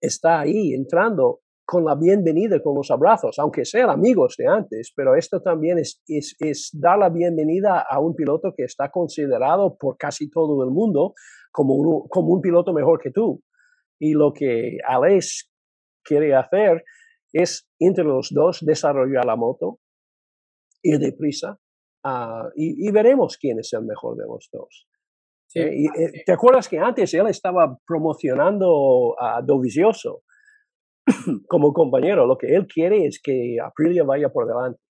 [0.00, 5.14] está ahí entrando con la bienvenida, con los abrazos, aunque sean amigos de antes, pero
[5.14, 10.28] esto también es, es, dar la bienvenida a un piloto que está considerado por casi
[10.28, 11.14] todo el mundo
[11.52, 13.44] como un, como un piloto mejor que tú.
[14.00, 15.48] Y lo que Alex
[16.02, 16.82] quiere hacer
[17.32, 19.78] es entre los dos desarrollar la moto,
[20.82, 21.56] ir deprisa
[22.04, 24.88] uh, y, y, veremos quién es el mejor de los dos.
[25.46, 30.24] Sí, eh, y, eh, ¿Te acuerdas que antes él estaba promocionando a Dovizioso
[31.48, 32.26] como compañero?
[32.26, 34.80] Lo que él quiere es que Aprilia vaya por delante.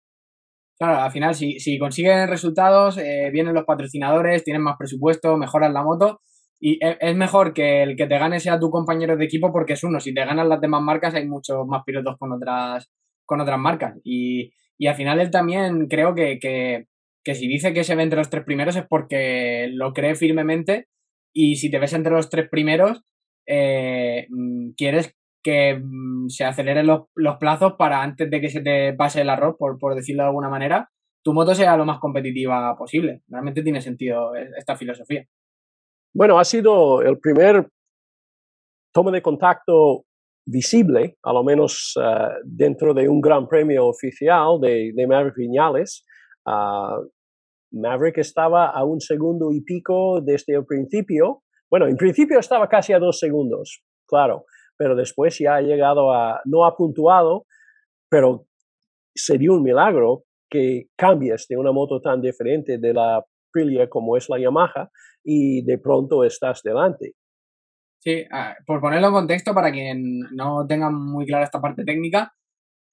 [0.78, 5.74] Claro, al final, si, si consiguen resultados, eh, vienen los patrocinadores, tienen más presupuesto, mejoran
[5.74, 6.20] la moto.
[6.58, 9.74] Y e, es mejor que el que te gane sea tu compañero de equipo porque
[9.74, 10.00] es uno.
[10.00, 12.90] Si te ganan las demás marcas, hay muchos más pilotos con otras,
[13.26, 13.98] con otras marcas.
[14.04, 16.86] Y, y al final él también creo que, que,
[17.24, 20.86] que, si dice que se ve entre los tres primeros es porque lo cree firmemente.
[21.34, 23.02] Y si te ves entre los tres primeros,
[23.46, 28.60] eh, mm, quieres que mm, se aceleren los, los, plazos para antes de que se
[28.60, 30.90] te pase el arroz, por, por decirlo de alguna manera,
[31.22, 33.22] tu moto sea lo más competitiva posible.
[33.28, 35.24] Realmente tiene sentido esta filosofía.
[36.14, 37.68] Bueno, ha sido el primer
[38.92, 40.04] toma de contacto
[40.46, 46.04] visible, a lo menos uh, dentro de un gran premio oficial de, de Maverick Viñales.
[46.44, 47.06] Uh,
[47.72, 51.42] Maverick estaba a un segundo y pico desde el principio.
[51.70, 54.44] Bueno, en principio estaba casi a dos segundos, claro,
[54.80, 57.44] pero después ya ha llegado a, no ha puntuado,
[58.08, 58.46] pero
[59.14, 64.30] sería un milagro que cambies de una moto tan diferente de la Aprilia como es
[64.30, 64.88] la Yamaha
[65.22, 67.12] y de pronto estás delante.
[68.02, 72.32] Sí, ah, por ponerlo en contexto para quien no tenga muy clara esta parte técnica,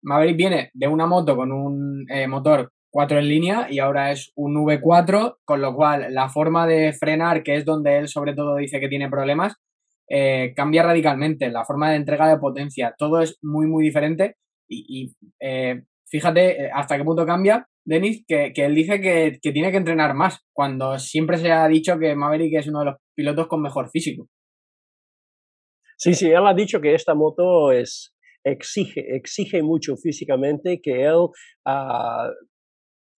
[0.03, 4.33] Maverick viene de una moto con un eh, motor 4 en línea y ahora es
[4.35, 8.57] un V4, con lo cual la forma de frenar, que es donde él sobre todo
[8.57, 9.55] dice que tiene problemas,
[10.10, 14.36] eh, cambia radicalmente la forma de entrega de potencia, todo es muy, muy diferente
[14.70, 19.78] y, eh, fíjate eh, hasta qué punto cambia, Denis, que, él dice que, tiene que
[19.78, 23.62] entrenar más, cuando siempre se ha dicho que Maverick es uno de los pilotos con
[23.62, 24.28] mejor físico.
[25.97, 31.28] Sí, sí, él ha dicho que esta moto es, exige, exige mucho físicamente, que él,
[31.66, 32.30] ah,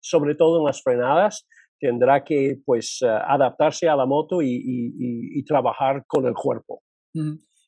[0.01, 1.47] sobre todo en las frenadas,
[1.79, 6.81] tendrá que pues eh, adaptarse a la moto y, trabajar con el cuerpo.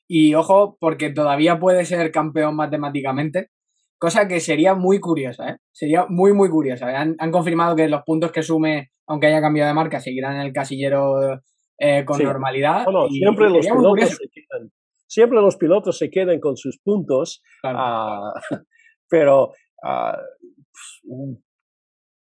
[0.07, 3.49] Y ojo, porque todavía puede ser campeón matemáticamente,
[3.97, 5.57] cosa que sería muy curiosa, ¿eh?
[5.72, 6.88] Sería muy, muy curiosa.
[6.99, 10.53] Han, confirmado que los puntos que sume, aunque haya cambiado de marca, seguirán en el
[10.53, 11.39] casillero
[11.78, 12.86] eh, con normalidad.
[13.09, 14.72] siempre, los pilotos se quedan,
[15.07, 18.34] siempre los pilotos se quedan con sus puntos, ah,
[19.09, 19.53] pero
[19.84, 20.18] ah,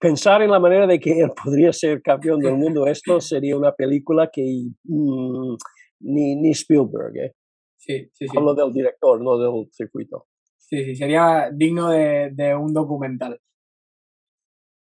[0.05, 3.72] pensar en la manera de que él podría ser campeón del mundo, esto sería una
[3.72, 4.42] película que
[4.84, 5.55] mm,
[6.00, 7.32] ni, ni, Spielberg, ¿eh?
[7.78, 8.36] Sí, sí, sí.
[8.36, 10.26] Hablo del director, no del circuito.
[10.59, 13.40] Sí, sí, sería digno de, de un documental.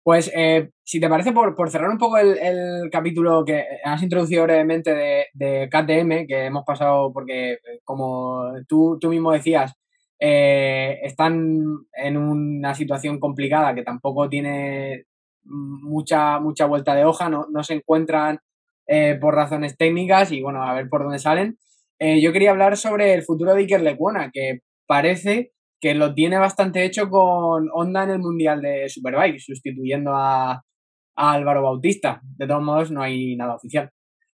[0.04, 4.02] Pues, eh, si te parece, por, por cerrar un poco el, el, capítulo que has
[4.02, 9.72] introducido brevemente de, de, KTM, que hemos pasado, porque eh, como tú, tú mismo decías,
[10.18, 11.64] eh, están
[11.94, 15.06] en una situación complicada que tampoco tiene
[15.44, 18.38] mucha, mucha vuelta de hoja, no, no se encuentran
[18.86, 21.58] eh, por razones técnicas y bueno, a ver por dónde salen.
[21.98, 26.38] Eh, yo quería hablar sobre el futuro de Iker Lecuona, que parece que lo tiene
[26.38, 32.20] bastante hecho con Honda en el Mundial de Superbike, sustituyendo a, a Álvaro Bautista.
[32.22, 33.90] De todos modos, no hay nada oficial.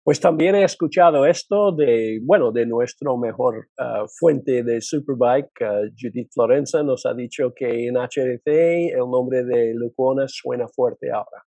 [0.04, 5.88] Pues también he escuchado esto de, bueno, de nuestro mejor uh, fuente de Superbike, uh,
[5.98, 11.42] Judith Florenza, nos ha dicho que en HRC el nombre de Lucuona suena fuerte ahora.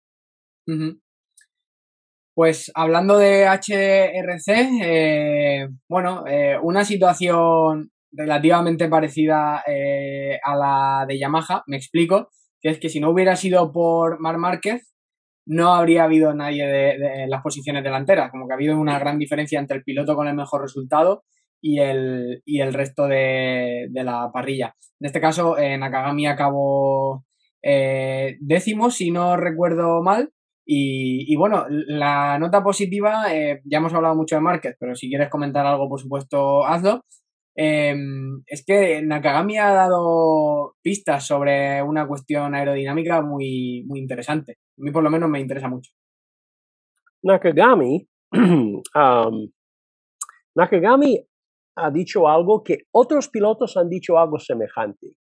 [2.34, 11.18] Pues hablando de HRC, eh, bueno, eh, una situación relativamente parecida eh, a la de
[11.18, 12.30] Yamaha, me explico,
[12.62, 14.95] que es que si no hubiera sido por Mar Márquez,
[15.46, 19.60] no habría habido nadie de, las posiciones delanteras, como que ha habido una gran diferencia
[19.60, 21.24] entre el piloto con el mejor resultado
[21.62, 24.76] y el, y el resto de, la parrilla.
[25.00, 27.24] En este caso, eh, Nakagami acabó
[27.62, 30.32] décimo, si no recuerdo mal.
[30.68, 35.30] Y, bueno, la nota positiva, eh, ya hemos hablado mucho de Márquez, pero si quieres
[35.30, 37.06] comentar algo, por supuesto, hazlo.
[37.58, 44.58] Em, es que Nakagami ha dado pistas sobre una cuestión aerodinámica muy, muy interesante.
[44.78, 45.92] A mí por lo menos me interesa mucho.
[47.24, 49.52] Nakagami, um,
[50.56, 51.26] Nakagami
[51.78, 55.16] ha dicho algo que otros pilotos han dicho algo semejante.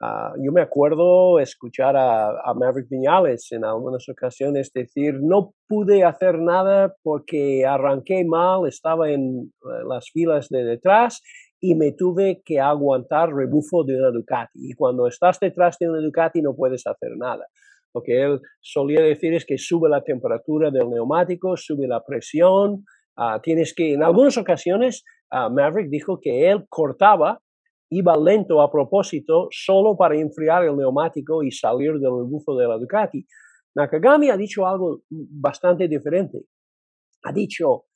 [0.00, 6.04] Uh, yo me acuerdo escuchar a, a, Maverick Viñales en algunas ocasiones decir, no pude
[6.04, 11.20] hacer nada porque arranqué mal, estaba en eh, las filas de detrás
[11.60, 14.70] y me tuve que aguantar rebufo de una Ducati.
[14.70, 17.46] Y cuando estás detrás de una Ducati no puedes hacer nada.
[17.94, 22.84] Lo que él solía decir es que sube la temperatura del neumático, sube la presión,
[23.20, 27.40] Ah, tienes que, en algunas ocasiones, ah, Maverick dijo que él cortaba,
[27.90, 32.78] iba lento a propósito, solo para enfriar el neumático y salir del rebufo de la
[32.78, 33.26] Ducati.
[33.74, 36.44] Nakagami ha dicho algo bastante diferente.
[37.24, 37.86] Ha dicho,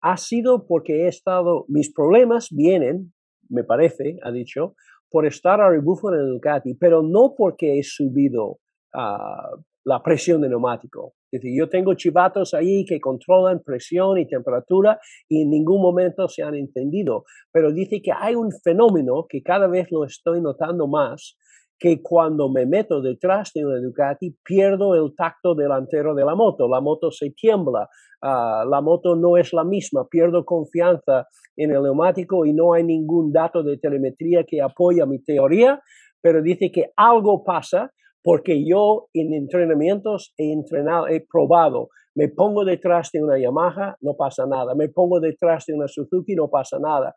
[0.00, 3.12] ha sido porque he estado, mis problemas vienen,
[3.48, 4.74] me parece, ha dicho,
[5.10, 8.58] por estar a rebufo en el Ducati, pero no porque he subido
[8.94, 11.14] uh, la presión de neumático.
[11.30, 16.28] Es decir, yo tengo chivatos ahí que controlan presión y temperatura y en ningún momento
[16.28, 20.88] se han entendido, pero dice que hay un fenómeno que cada vez lo estoy notando
[20.88, 21.36] más,
[21.78, 26.68] que cuando me meto detrás de una Ducati pierdo el tacto delantero de la moto,
[26.68, 27.88] la moto se tiembla,
[28.22, 32.84] uh, la moto no es la misma, pierdo confianza en el neumático y no hay
[32.84, 35.80] ningún dato de telemetría que apoya mi teoría,
[36.22, 42.64] pero dice que algo pasa porque yo en entrenamientos he entrenado, he probado, me pongo
[42.64, 46.78] detrás de una Yamaha, no pasa nada, me pongo detrás de una Suzuki, no pasa
[46.80, 47.14] nada,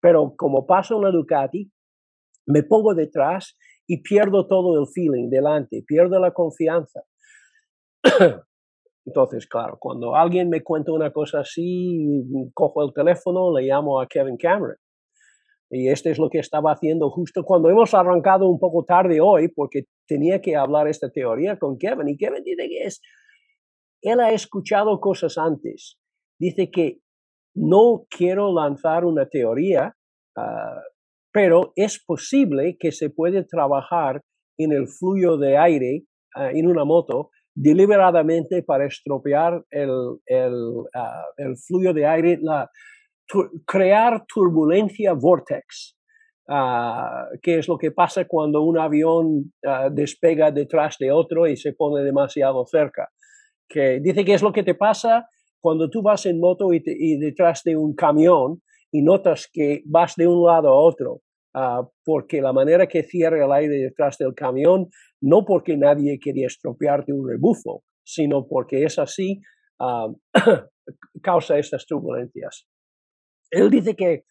[0.00, 1.68] pero como pasa una Ducati,
[2.46, 3.56] me pongo detrás
[3.92, 7.02] y pierdo todo el feeling delante, pierdo la confianza.
[9.04, 12.24] Entonces, claro, cuando alguien me cuenta una cosa así,
[12.54, 14.76] cojo el teléfono, le llamo a Kevin Cameron.
[15.68, 19.48] Y esto es lo que estaba haciendo justo cuando hemos arrancado un poco tarde hoy,
[19.48, 22.08] porque tenía que hablar esta teoría con Kevin.
[22.08, 23.02] Y Kevin dice que es,
[24.00, 25.98] él ha escuchado cosas antes.
[26.38, 27.00] Dice que
[27.54, 29.94] no quiero lanzar una teoría,
[30.38, 30.80] uh,
[31.32, 34.22] pero es posible que se puede trabajar
[34.58, 36.04] en el flujo de aire
[36.36, 39.90] uh, en una moto deliberadamente para estropear el,
[40.26, 40.88] el, uh,
[41.36, 42.70] el flujo de aire, la,
[43.66, 45.96] crear turbulencia vortex,
[46.48, 49.52] uh, que es lo que pasa cuando un avión
[49.90, 53.08] despega detrás de otro y se pone demasiado cerca.
[53.68, 55.26] Que dice que es lo que te pasa
[55.60, 58.60] cuando tú vas en moto y, te, y detrás de un camión
[58.92, 61.22] y notas que vas de un lado a otro,
[61.54, 64.88] uh, porque la manera que cierra el aire detrás del camión,
[65.20, 69.40] no porque nadie quería estropearte un rebufo, sino porque es así,
[71.22, 72.66] causa estas turbulencias.
[73.50, 74.24] Él dice que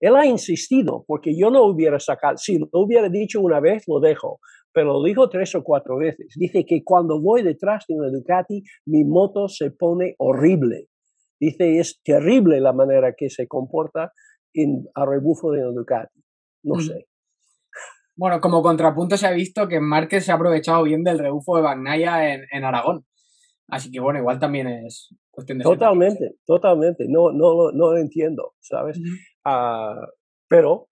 [0.00, 4.00] él ha insistido, porque yo no hubiera sacado, si lo hubiera dicho una vez, lo
[4.00, 4.40] dejo,
[4.72, 6.34] pero lo dijo tres o cuatro veces.
[6.36, 10.88] Dice que cuando voy detrás de una Ducati, mi moto se pone horrible.
[11.38, 14.12] Dice, es terrible la manera que se comporta
[14.54, 16.20] en, a rebufo de Ducati.
[16.62, 16.80] No mm.
[16.80, 17.08] sé.
[18.16, 21.62] Bueno, como contrapunto se ha visto que Márquez se ha aprovechado bien del rebufo de
[21.62, 23.04] Bagnaya en, en Aragón.
[23.68, 25.64] Así que bueno, igual también es cuestión de...
[25.64, 27.04] Totalmente, totalmente.
[27.08, 28.98] No, no, no lo entiendo, ¿sabes?
[29.44, 30.06] Uh,
[30.48, 30.88] pero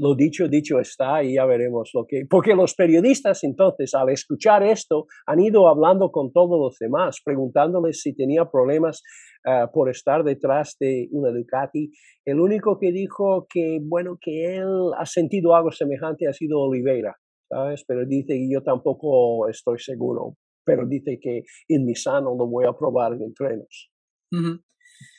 [0.00, 2.24] lo dicho, dicho está y ya veremos lo que...
[2.28, 8.00] Porque los periodistas entonces, al escuchar esto, han ido hablando con todos los demás, preguntándoles
[8.00, 9.02] si tenía problemas
[9.46, 11.90] uh, por estar detrás de una Ducati.
[12.24, 17.14] El único que dijo que, bueno, que él ha sentido algo semejante ha sido Oliveira,
[17.48, 17.84] ¿sabes?
[17.86, 22.64] Pero dice, que yo tampoco estoy seguro pero dice que en mi sano lo voy
[22.64, 23.90] a probar en entrenos.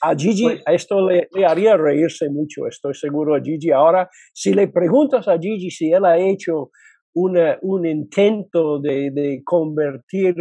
[0.03, 3.71] A Gigi, pues esto le, haría reírse mucho, estoy seguro a Gigi.
[3.71, 6.71] Ahora, si le preguntas a Gigi si él ha hecho
[7.13, 10.35] una, un intento de, de convertir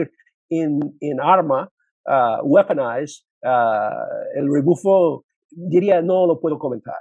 [0.49, 1.71] en, en arma,
[2.07, 6.99] uh, weaponize, uh, el rebufo, diría no lo puedo comentar.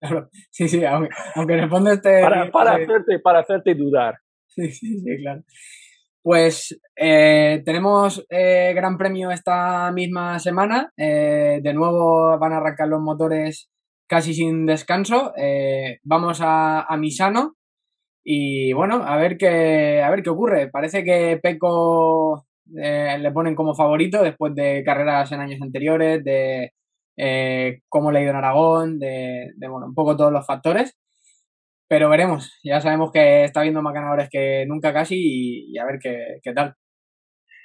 [0.50, 2.20] Sí, sí, aunque, aunque fondo esté...
[2.20, 4.14] Para, para, hacerte, para hacerte dudar.
[4.48, 5.42] Sí, sí, sí, claro.
[6.24, 10.90] Pues eh, tenemos eh, Gran Premio esta misma semana.
[10.96, 13.68] Eh, de nuevo van a arrancar los motores
[14.08, 15.34] casi sin descanso.
[16.02, 17.56] vamos a, Misano
[18.24, 20.70] y bueno, a ver qué, a ver qué ocurre.
[20.70, 26.72] Parece que Peco le ponen como favorito después de carreras en años anteriores, de
[27.90, 30.96] cómo le ha ido en Aragón, de, de bueno, un poco todos los factores.
[31.88, 35.16] Pero veremos, ya sabemos que está habiendo más ganadores que nunca casi
[35.72, 36.74] y, a ver qué, qué tal.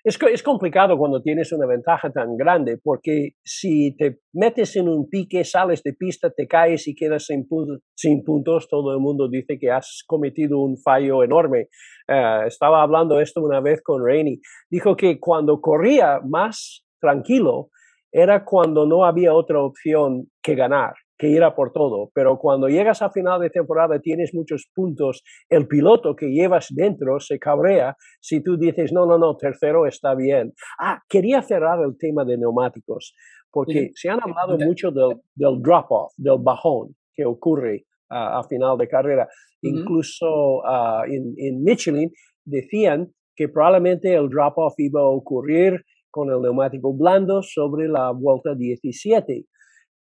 [0.03, 5.09] Es, es, complicado cuando tienes una ventaja tan grande, porque si te metes en un
[5.09, 7.47] pique, sales de pista, te caes y quedas sin,
[7.95, 11.67] sin puntos, todo el mundo dice que has cometido un fallo enorme.
[12.07, 14.39] Uh, estaba hablando esto una vez con Rainey.
[14.69, 17.69] Dijo que cuando corría más tranquilo
[18.11, 22.69] era cuando no había otra opción que ganar que ir a por todo, pero cuando
[22.69, 27.97] llegas a final de temporada tienes muchos puntos, el piloto que llevas dentro se cabrea
[28.21, 30.53] si tú dices, no, no, no, tercero está bien.
[30.79, 33.13] Ah, quería cerrar el tema de neumáticos,
[33.51, 38.87] porque se han hablado mucho del, del drop-off, del bajón que ocurre a final de
[38.87, 39.27] carrera.
[39.61, 42.09] Incluso uh, en Michelin
[42.45, 48.55] decían que probablemente el drop-off iba a ocurrir con el neumático blando sobre la vuelta
[48.55, 49.45] 17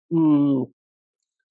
[0.09, 0.63] mm,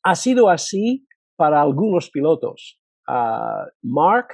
[0.02, 1.06] ha sido así
[1.36, 2.81] para algunos pilotos.
[3.06, 4.28] Ah, Mark,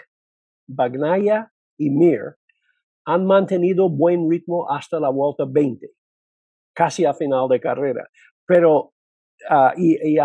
[0.68, 2.36] Bagnaya y Mir
[3.06, 5.86] han mantenido buen ritmo hasta la vuelta 20,
[6.74, 8.09] casi a final de carrera.
[8.44, 8.93] Pero,
[9.48, 10.18] uh, y, y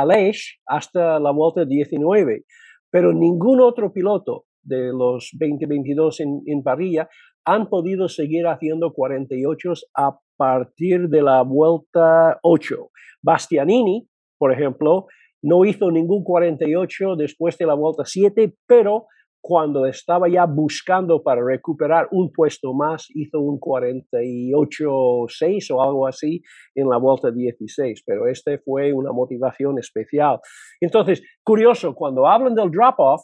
[0.65, 2.43] hasta la vuelta 19.
[2.89, 7.07] Pero ningún otro piloto de los 2022 en, en parrilla
[7.45, 12.89] han podido seguir haciendo 48 a partir de la vuelta 8.
[13.21, 14.07] Bastianini,
[14.39, 15.05] por ejemplo,
[15.41, 19.07] no hizo ningún 48 después de la vuelta 7, pero
[19.41, 26.43] cuando estaba ya buscando para recuperar un puesto más, hizo un 48-6 o algo así
[26.75, 30.39] en la vuelta 16, pero este fue una motivación especial.
[30.79, 33.23] Entonces, curioso, cuando hablan del drop-off,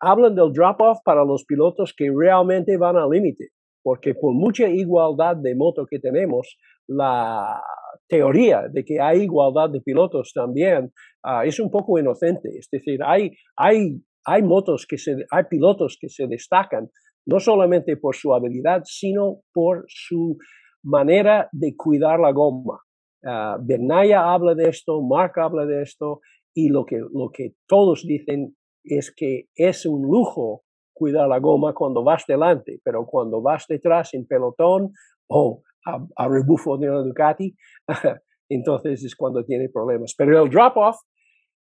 [0.00, 3.50] hablan del drop-off para los pilotos que realmente van al límite,
[3.82, 7.62] porque por mucha igualdad de moto que tenemos, la
[8.08, 10.92] teoría de que hay igualdad de pilotos también
[11.22, 12.48] ah, es un poco inocente.
[12.58, 16.90] Es decir, hay, hay hay motos que se, hay pilotos que se destacan
[17.26, 20.36] no solamente por su habilidad, sino por su
[20.82, 22.80] manera de cuidar la goma.
[23.22, 26.20] Uh, Bernaya habla de esto, Mark habla de esto,
[26.54, 30.62] y lo que, lo que todos dicen es que es un lujo
[31.00, 34.92] cuidar la goma cuando vas delante, pero cuando vas detrás en pelotón
[35.28, 37.56] o a, rebufo de una Ducati,
[38.50, 40.14] entonces es cuando tiene problemas.
[40.14, 40.98] Pero el drop-off,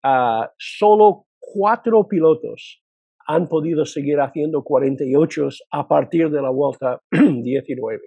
[0.05, 2.81] uh, solo cuatro pilotos
[3.27, 7.99] han podido seguir haciendo 48 a partir de la vuelta 19.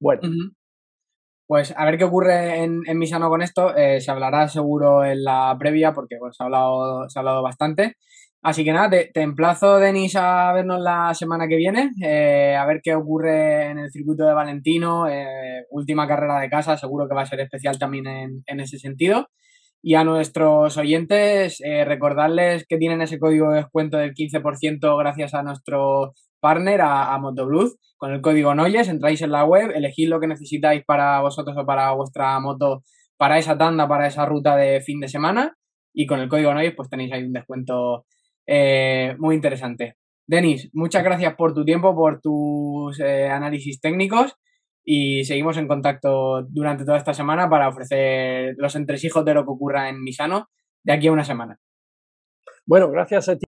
[0.00, 0.20] Bueno.
[1.48, 3.74] Pues a ver qué ocurre en, en Misano con esto.
[3.76, 7.96] Eh, se hablará seguro en la previa porque se, ha hablado, se ha hablado bastante.
[8.46, 12.80] Así que nada, te, emplazo, Denis, a vernos la semana que viene, eh, a ver
[12.80, 15.08] qué ocurre en el circuito de Valentino.
[15.08, 18.06] Eh, última carrera de casa, seguro que va a ser especial también
[18.46, 19.26] en, ese sentido.
[19.82, 25.34] Y a nuestros oyentes, eh, recordarles que tienen ese código de descuento del 15% gracias
[25.34, 27.76] a nuestro partner, a, a Motoblues.
[27.96, 31.66] Con el código Noyes entráis en la web, elegís lo que necesitáis para vosotros o
[31.66, 32.84] para vuestra moto,
[33.16, 35.56] para esa tanda, para esa ruta de fin de semana.
[35.92, 38.04] Y con el código Noyes, pues tenéis ahí un descuento
[38.46, 39.96] eh, muy interesante.
[40.26, 44.36] Denis, muchas gracias por tu tiempo, por tus eh, análisis técnicos
[44.84, 49.50] y seguimos en contacto durante toda esta semana para ofrecer los entresijos de lo que
[49.50, 50.48] ocurra en Misano
[50.84, 51.58] de aquí a una semana.
[52.64, 53.36] Bueno, gracias a.